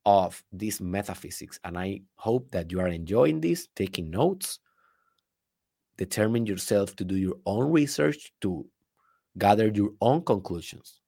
[0.06, 1.60] of this metaphysics.
[1.64, 4.60] And I hope that you are enjoying this, taking notes,
[5.98, 8.66] determine yourself to do your own research to
[9.38, 11.00] gather your own conclusions.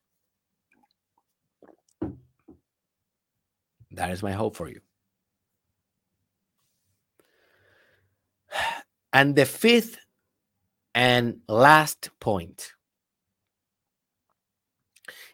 [3.91, 4.81] That is my hope for you.
[9.13, 9.97] And the fifth
[10.93, 12.73] and last point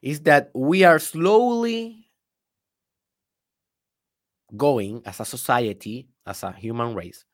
[0.01, 2.07] is that we are slowly
[4.55, 7.25] going as a society, as a human race,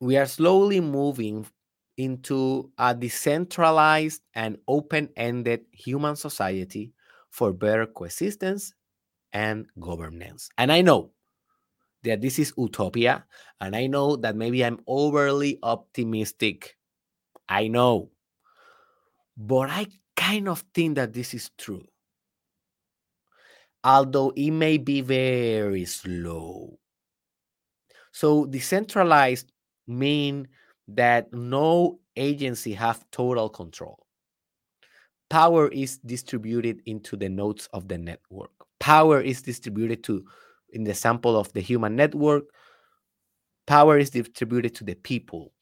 [0.00, 1.46] we are slowly moving
[1.96, 6.92] into a decentralized and open ended human society
[7.30, 8.74] for better coexistence
[9.32, 10.50] and governance.
[10.58, 11.12] And I know
[12.04, 13.26] that this is utopia,
[13.60, 16.76] and I know that maybe I'm overly optimistic.
[17.48, 18.10] I know.
[19.36, 19.86] But I
[20.16, 21.86] kind of think that this is true.
[23.84, 26.80] Although it may be very slow.
[28.12, 29.52] So decentralized
[29.86, 30.48] mean
[30.88, 34.06] that no agency have total control.
[35.30, 38.50] Power is distributed into the nodes of the network.
[38.78, 40.24] Power is distributed to,
[40.72, 42.44] in the sample of the human network,
[43.66, 45.52] power is distributed to the people,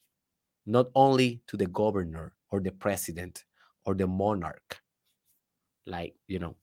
[0.67, 3.45] not only to the governor or the president
[3.87, 4.81] or the monarch.
[5.87, 6.57] Like, you know,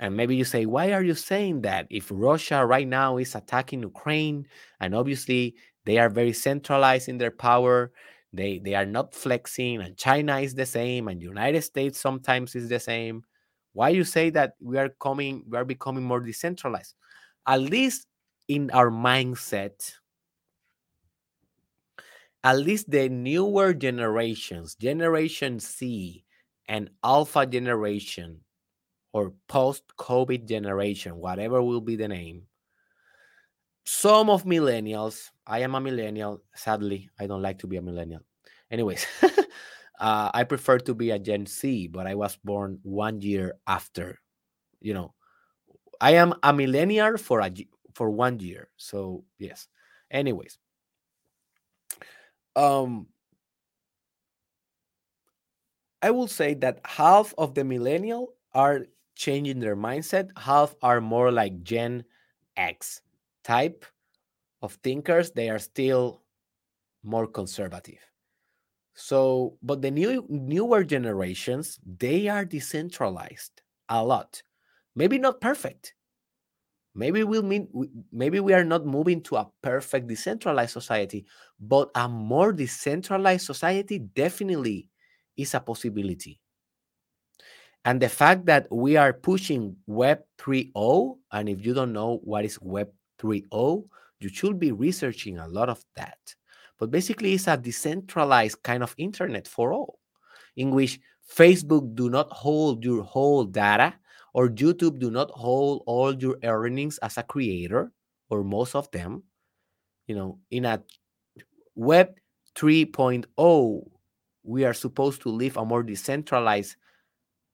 [0.00, 1.86] and maybe you say, why are you saying that?
[1.90, 4.46] If Russia right now is attacking Ukraine,
[4.80, 5.56] and obviously
[5.88, 7.92] they are very centralized in their power,
[8.34, 12.68] they they are not flexing, and China is the same, and United States sometimes is
[12.68, 13.24] the same.
[13.72, 16.94] Why you say that we are coming, we are becoming more decentralized?
[17.46, 18.06] At least
[18.48, 19.94] in our mindset,
[22.44, 26.22] at least the newer generations, Generation C
[26.68, 28.44] and Alpha generation,
[29.14, 32.47] or post COVID generation, whatever will be the name,
[33.88, 38.20] some of millennials, I am a millennial, sadly, I don't like to be a millennial.
[38.70, 39.06] Anyways,
[39.98, 44.20] uh, I prefer to be a Gen Z, but I was born one year after,
[44.80, 45.14] you know,
[46.02, 47.50] I am a millennial for a
[47.94, 48.68] for one year.
[48.76, 49.68] So yes.
[50.10, 50.58] Anyways,
[52.56, 53.06] um,
[56.02, 58.84] I will say that half of the millennial are
[59.16, 60.28] changing their mindset.
[60.36, 62.04] Half are more like Gen
[62.54, 63.00] X
[63.48, 63.84] type
[64.62, 65.32] of thinkers.
[65.32, 66.22] They are still
[67.02, 67.98] more conservative.
[68.94, 74.42] So, but the new newer generations, they are decentralized a lot.
[74.94, 75.94] Maybe not perfect.
[76.94, 77.68] Maybe we'll mean
[78.10, 81.26] maybe we are not moving to a perfect decentralized society,
[81.60, 84.88] but a more decentralized society definitely
[85.36, 86.40] is a possibility.
[87.84, 92.44] And the fact that we are pushing Web 3.0, and if you don't know what
[92.44, 93.84] is Web 3.0,
[94.20, 96.18] you should be researching a lot of that.
[96.78, 99.98] But basically, it's a decentralized kind of internet for all,
[100.56, 101.00] in which
[101.32, 103.94] Facebook do not hold your whole data,
[104.32, 107.92] or YouTube do not hold all your earnings as a creator,
[108.30, 109.24] or most of them.
[110.06, 110.82] You know, in a
[111.74, 112.14] Web
[112.54, 113.90] 3.0,
[114.42, 116.76] we are supposed to live a more decentralized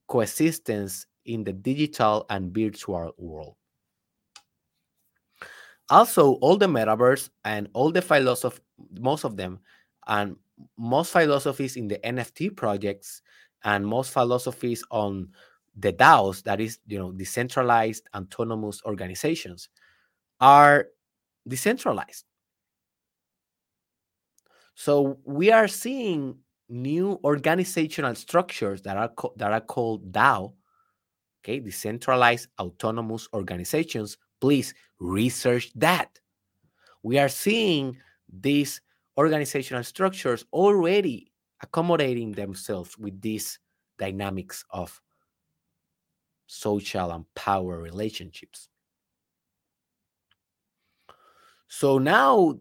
[0.06, 3.56] coexistence in the digital and virtual world.
[5.90, 8.60] Also, all the metaverse and all the philosophy,
[8.98, 9.60] most of them,
[10.06, 10.36] and
[10.78, 13.22] most philosophies in the NFT projects
[13.64, 15.28] and most philosophies on
[15.76, 19.68] the DAOs, that is, you know, decentralized autonomous organizations,
[20.40, 20.88] are
[21.48, 22.24] decentralized.
[24.74, 26.38] So we are seeing
[26.68, 30.54] new organizational structures that are that are called DAO,
[31.42, 34.18] okay, decentralized autonomous organizations.
[34.40, 36.18] Please research that.
[37.02, 37.98] We are seeing
[38.28, 38.80] these
[39.16, 41.30] organizational structures already
[41.62, 43.58] accommodating themselves with these
[43.98, 45.00] dynamics of
[46.46, 48.68] social and power relationships.
[51.68, 52.58] So now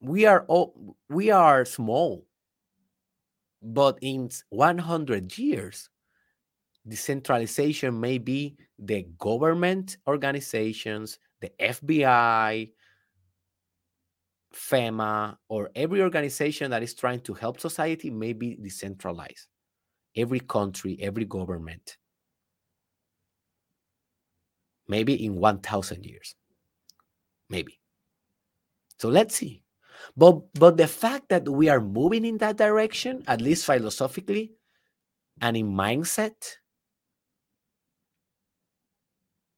[0.00, 2.26] we are all, we are small
[3.64, 5.88] but in 100 years,
[6.86, 12.70] decentralization may be the government organizations, the FBI,
[14.54, 19.48] FEMA, or every organization that is trying to help society may be decentralized.
[20.16, 21.96] Every country, every government.
[24.86, 26.34] Maybe in 1,000 years.
[27.48, 27.80] Maybe.
[28.98, 29.62] So let's see.
[30.16, 34.52] But but the fact that we are moving in that direction, at least philosophically
[35.40, 36.56] and in mindset,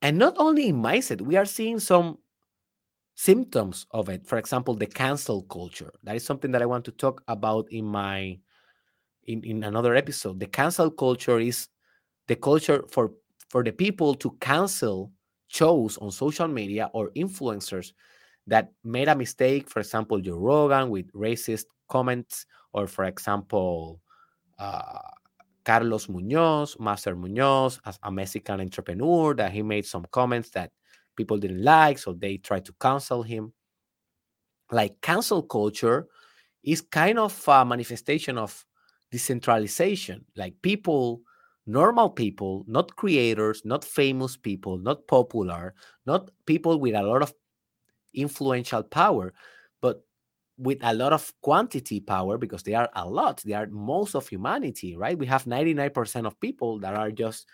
[0.03, 2.19] and not only in mindset, we are seeing some
[3.15, 4.27] symptoms of it.
[4.27, 5.93] For example, the cancel culture.
[6.05, 8.39] That is something that I want to talk about in my
[9.25, 10.41] in, in another episode.
[10.41, 11.69] The cancel culture is
[12.29, 13.13] the culture for
[13.51, 15.13] for the people to cancel
[15.49, 17.93] shows on social media or influencers
[18.47, 24.01] that made a mistake, for example, Joe Rogan with racist comments, or for example,
[24.59, 24.99] uh,
[25.67, 30.71] Carlos Munoz, Master Munoz, as a Mexican entrepreneur, that he made some comments that
[31.17, 33.53] people didn't like, so they tried to cancel him.
[34.71, 36.09] Like cancel culture
[36.65, 38.65] is kind of a manifestation of
[39.11, 40.25] decentralization.
[40.37, 41.23] Like people,
[41.67, 45.75] normal people, not creators, not famous people, not popular,
[46.07, 47.35] not people with a lot of
[48.15, 49.33] influential power,
[49.83, 50.03] but
[50.59, 53.43] with a lot of quantity power because they are a lot.
[53.45, 55.19] They are most of humanity, right?
[55.19, 57.47] We have 99% of people that are just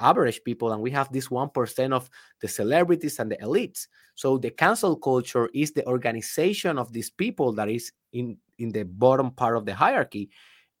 [0.00, 2.08] average people, and we have this 1% of
[2.40, 3.88] the celebrities and the elites.
[4.14, 8.84] So the cancel culture is the organization of these people that is in, in the
[8.84, 10.30] bottom part of the hierarchy,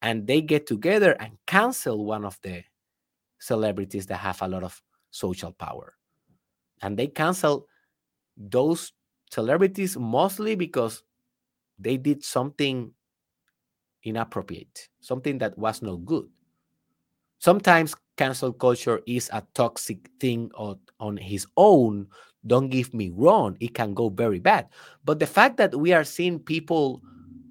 [0.00, 2.62] and they get together and cancel one of the
[3.40, 4.80] celebrities that have a lot of
[5.10, 5.94] social power.
[6.80, 7.66] And they cancel
[8.36, 8.92] those
[9.30, 11.02] celebrities mostly because
[11.78, 12.92] they did something
[14.02, 16.28] inappropriate, something that was not good.
[17.38, 22.08] Sometimes cancel culture is a toxic thing on, on his own.
[22.46, 24.68] Don't give me wrong, it can go very bad.
[25.04, 27.02] But the fact that we are seeing people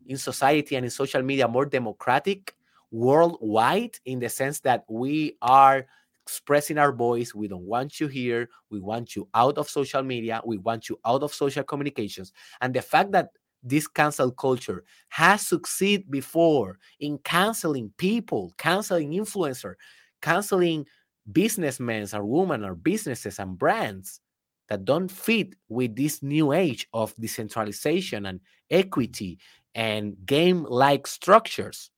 [0.08, 2.56] in society and in social media more democratic
[2.92, 5.86] worldwide in the sense that we are
[6.28, 7.34] expressing our voice.
[7.34, 8.50] We don't want you here.
[8.70, 10.42] We want you out of social media.
[10.46, 12.34] We want you out of social communications.
[12.60, 13.30] And the fact that
[13.64, 19.76] this cancel culture has succeeded before in canceling people, canceling influencer,
[20.22, 20.86] canceling
[21.32, 24.22] businessmen or women or businesses and brands
[24.70, 28.40] that don't fit with this new age of decentralization and
[28.70, 29.40] equity
[29.76, 31.90] and game like structures.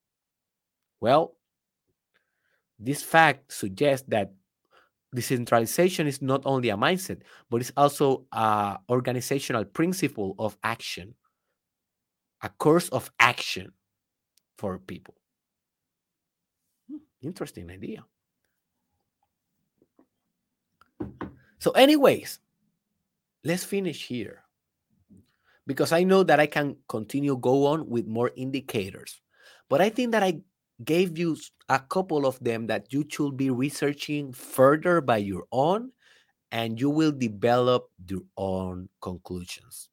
[1.01, 1.35] Well,
[2.79, 4.33] this fact suggests that
[5.13, 11.15] decentralization is not only a mindset, but it's also an organizational principle of action
[12.41, 13.71] a course of action
[14.57, 15.15] for people.
[16.89, 18.05] Hmm, interesting idea.
[21.59, 22.39] So, anyways,
[23.43, 24.43] let's finish here
[25.67, 29.21] because I know that I can continue go on with more indicators,
[29.69, 30.39] but I think that I
[30.83, 31.37] gave you
[31.67, 35.91] a couple of them that you should be researching further by your own
[36.51, 39.89] and you will develop your own conclusions.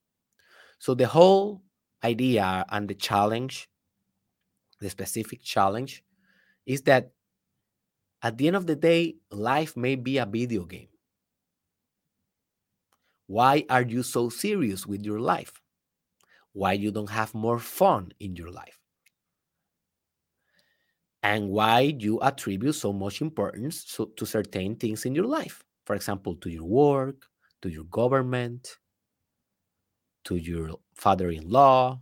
[0.79, 1.63] So the whole
[2.07, 3.69] idea and the challenge,
[4.81, 6.03] the specific challenge,
[6.65, 7.11] is that
[8.23, 10.89] at the end of the day, life may be a video game.
[13.27, 15.61] Why are you so serious with your life?
[16.53, 18.79] Why you don't have more fun in your life?
[21.23, 25.65] And why you attribute so much importance to, to certain things in your life?
[25.85, 27.27] For example, to your work,
[27.63, 28.79] to your government,
[30.27, 32.01] to your father in law,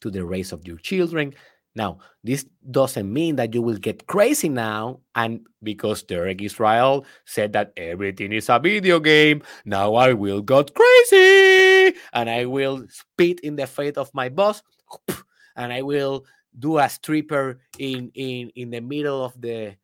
[0.00, 1.34] to the race of your children.
[1.74, 5.00] Now, this doesn't mean that you will get crazy now.
[5.14, 10.74] And because Derek Israel said that everything is a video game, now I will get
[10.74, 14.62] crazy and I will spit in the face of my boss
[15.56, 16.24] and I will
[16.58, 19.76] do a stripper in in in the middle of the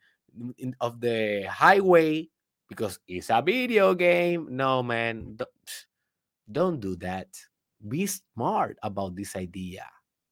[0.58, 2.28] in, of the highway
[2.68, 4.48] because it's a video game.
[4.50, 5.38] No, man,
[6.50, 7.28] don't, don't that.
[7.86, 9.84] Be smart about this idea.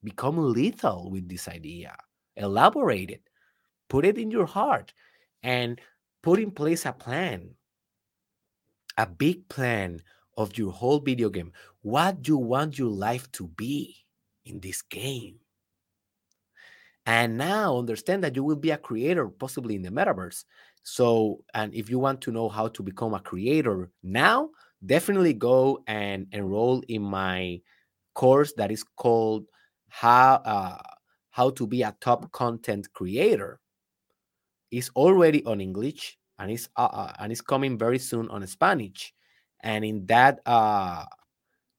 [0.03, 1.97] Become lethal with this idea.
[2.37, 3.23] Elaborate it.
[3.89, 4.93] Put it in your heart
[5.43, 5.81] and
[6.23, 7.51] put in place a plan,
[8.97, 10.01] a big plan
[10.37, 11.53] of your whole video game.
[11.83, 13.97] What you want your life to be
[14.45, 15.37] in this game.
[17.05, 20.45] And now understand that you will be a creator, possibly in the metaverse.
[20.85, 24.51] So, and if you want to know how to become a creator now,
[24.85, 27.61] definitely go and enroll in my
[28.15, 29.47] course that is called
[29.89, 30.79] how uh,
[31.31, 33.61] how to be a top content creator.
[34.71, 39.13] It's already on English and it's uh, uh, and it's coming very soon on Spanish.
[39.61, 41.05] And in that uh,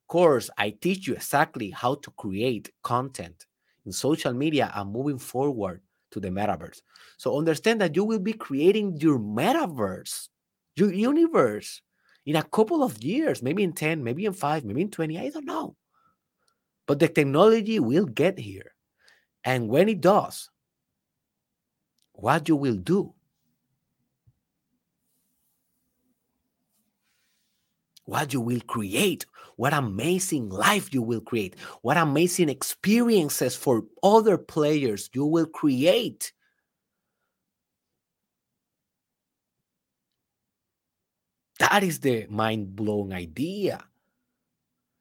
[0.08, 3.46] course, I teach you exactly how to create content
[3.86, 5.82] in social media and moving forward
[6.12, 6.82] to the metaverse.
[7.18, 10.30] So understand that you will be creating your metaverse,
[10.76, 11.82] your universe
[12.26, 15.30] in a couple of years, maybe in 10, maybe in 5, maybe in 20, I
[15.30, 15.76] don't know.
[16.88, 18.74] But the technology will get here.
[19.44, 20.50] And when it does,
[22.14, 23.14] what you will do
[28.06, 29.26] what you will create,
[29.56, 36.34] what amazing life you will create, what amazing experiences for other players you will create.
[41.64, 43.86] That is the mind blowing idea.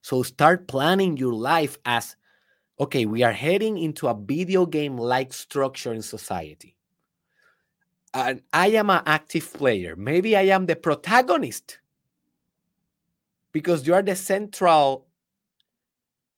[0.01, 2.15] So start planning your life as
[2.79, 6.77] okay, we are heading into a video game like structure in society.
[8.15, 9.97] And I am an active player.
[9.97, 11.79] Maybe I am the protagonist
[13.51, 15.09] because you are the central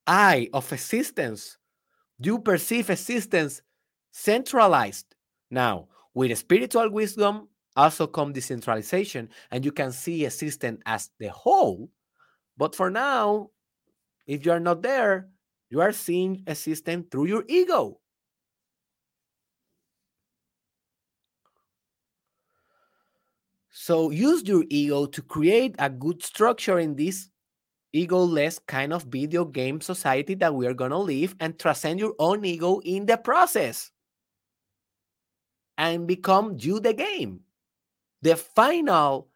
[0.07, 1.59] eye of existence.
[2.19, 3.61] You perceive existence
[4.11, 5.15] centralized.
[5.51, 11.29] Now, with spiritual wisdom, also come decentralization, and you can see a system as the
[11.29, 11.91] whole.
[12.57, 13.51] But for now,
[14.27, 15.29] if you are not there,
[15.71, 18.01] you are seeing a system through your ego.
[23.71, 27.29] So use your ego to create a good structure in this
[27.93, 32.15] ego-less kind of video game society that we are going to live and transcend your
[32.19, 33.91] own ego in the process
[35.77, 37.44] and become you the game.
[38.25, 39.29] The final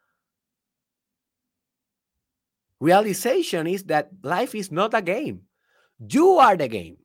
[2.79, 5.41] realization is that life is not a game.
[5.99, 6.97] You are the game.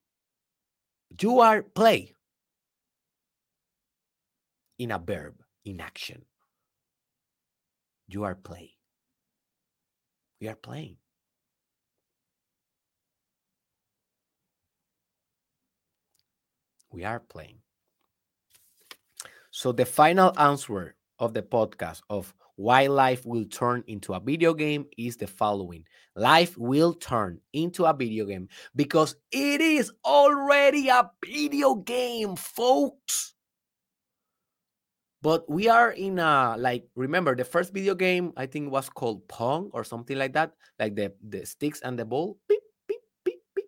[1.20, 2.15] You are play
[4.78, 5.35] in a verb,
[5.66, 6.24] in action.
[8.09, 8.73] You are play.
[10.40, 10.97] We are playing.
[16.90, 17.59] We are playing.
[19.51, 24.55] So the final answer of the podcast of why life will turn into a video
[24.55, 25.84] game is the following.
[26.14, 33.34] Life will turn into a video game because it is already a video game folks.
[35.22, 39.26] But we are in a like remember the first video game i think was called
[39.26, 43.40] pong or something like that like the the sticks and the ball beep, beep, beep,
[43.56, 43.64] beep.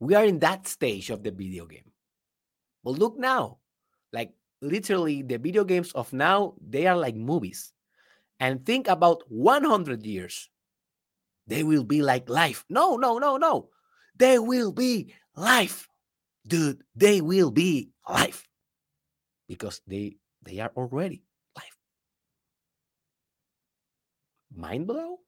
[0.00, 1.92] we are in that stage of the video game.
[2.82, 3.58] But look now
[4.10, 4.32] like
[4.64, 7.72] literally the video games of now they are like movies.
[8.40, 10.50] And think about 100 years
[11.46, 12.64] they will be like life.
[12.68, 13.68] No no no no.
[14.16, 15.88] They will be life
[16.46, 16.82] dude.
[16.96, 18.48] They will be life.
[19.48, 21.22] Because they they are already
[21.56, 21.76] life.
[24.56, 25.20] Mind blow?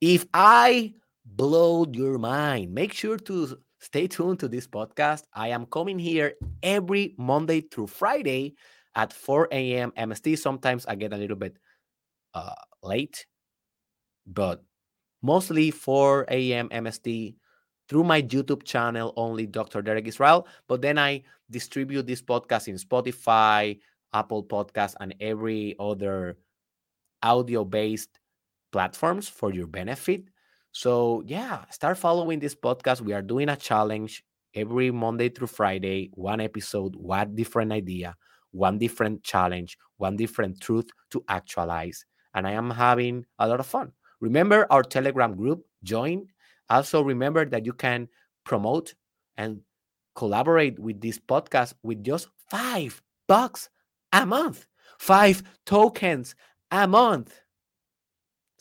[0.00, 0.94] If i
[1.24, 5.24] blow your mind make sure to stay tuned to this podcast.
[5.34, 8.54] I am coming here every Monday through Friday
[8.94, 9.92] at 4 a.m.
[9.98, 10.38] MST.
[10.38, 11.58] Sometimes I get a little bit
[12.32, 13.26] uh, late,
[14.24, 14.62] but
[15.20, 16.68] mostly 4 a.m.
[16.68, 17.34] MST
[17.88, 19.82] through my YouTube channel, only Dr.
[19.82, 20.46] Derek Israel.
[20.68, 23.80] But then I distribute this podcast in Spotify,
[24.14, 26.38] Apple Podcasts, and every other
[27.22, 28.20] audio based
[28.70, 30.22] platforms for your benefit.
[30.72, 33.02] So, yeah, start following this podcast.
[33.02, 34.24] We are doing a challenge
[34.54, 38.16] every Monday through Friday, one episode, one different idea,
[38.52, 42.04] one different challenge, one different truth to actualize.
[42.34, 43.92] And I am having a lot of fun.
[44.20, 46.26] Remember our Telegram group, join.
[46.70, 48.08] Also, remember that you can
[48.44, 48.94] promote
[49.36, 49.60] and
[50.14, 53.68] collaborate with this podcast with just five bucks
[54.12, 54.66] a month,
[54.98, 56.34] five tokens
[56.70, 57.41] a month.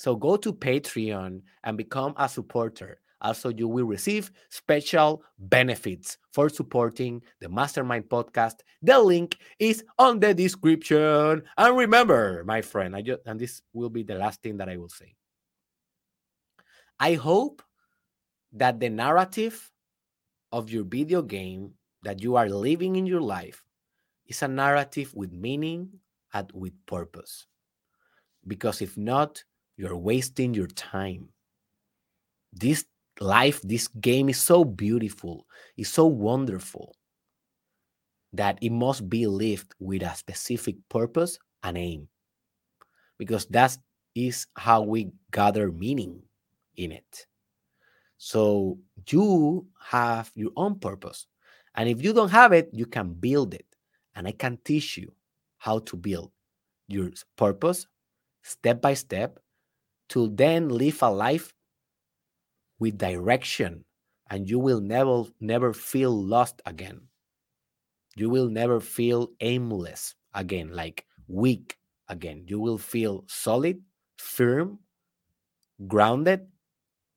[0.01, 2.99] So go to Patreon and become a supporter.
[3.21, 8.61] Also, you will receive special benefits for supporting the Mastermind podcast.
[8.81, 11.43] The link is on the description.
[11.55, 14.77] And remember, my friend, I just and this will be the last thing that I
[14.77, 15.13] will say.
[16.99, 17.61] I hope
[18.53, 19.71] that the narrative
[20.51, 23.63] of your video game that you are living in your life
[24.25, 25.89] is a narrative with meaning
[26.33, 27.45] and with purpose.
[28.47, 29.43] Because if not,
[29.81, 31.27] you're wasting your time.
[32.53, 32.85] This
[33.19, 36.95] life, this game is so beautiful, it's so wonderful
[38.31, 42.07] that it must be lived with a specific purpose and aim.
[43.17, 43.75] Because that
[44.13, 46.21] is how we gather meaning
[46.77, 47.25] in it.
[48.19, 48.77] So
[49.09, 51.25] you have your own purpose.
[51.73, 53.65] And if you don't have it, you can build it.
[54.13, 55.11] And I can teach you
[55.57, 56.31] how to build
[56.87, 57.87] your purpose
[58.43, 59.39] step by step
[60.11, 61.53] to then live a life
[62.79, 63.83] with direction
[64.29, 67.01] and you will never never feel lost again.
[68.15, 71.77] You will never feel aimless again like weak
[72.07, 72.43] again.
[72.47, 73.81] You will feel solid
[74.17, 74.79] firm
[75.87, 76.47] grounded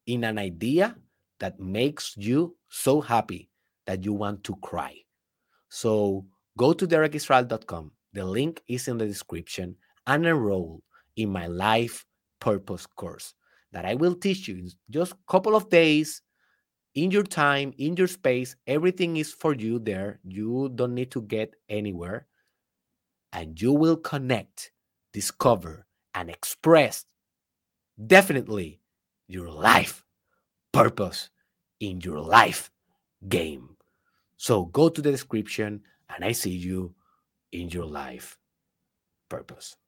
[0.07, 0.97] in an idea
[1.41, 3.51] that makes you so happy
[3.87, 4.97] that you want to cry.
[5.69, 6.27] So
[6.57, 9.77] go to derekisrael.com the link is in the description.
[10.07, 10.83] And enroll
[11.17, 12.05] in my life
[12.45, 13.33] purpose course
[13.73, 16.21] that I will teach you in just a couple of days
[16.95, 18.55] in your time, in your space.
[18.67, 20.21] Everything is for you there.
[20.23, 22.27] You don't need to get anywhere.
[23.33, 24.73] And you will connect,
[25.15, 27.07] discover, and express
[28.07, 28.81] definitely
[29.27, 30.05] your life
[30.71, 31.31] purpose
[31.81, 32.71] in your life
[33.27, 33.77] game.
[34.37, 35.81] So go to the description,
[36.15, 36.95] and I see you
[37.53, 38.37] in your life
[39.31, 39.77] purpose.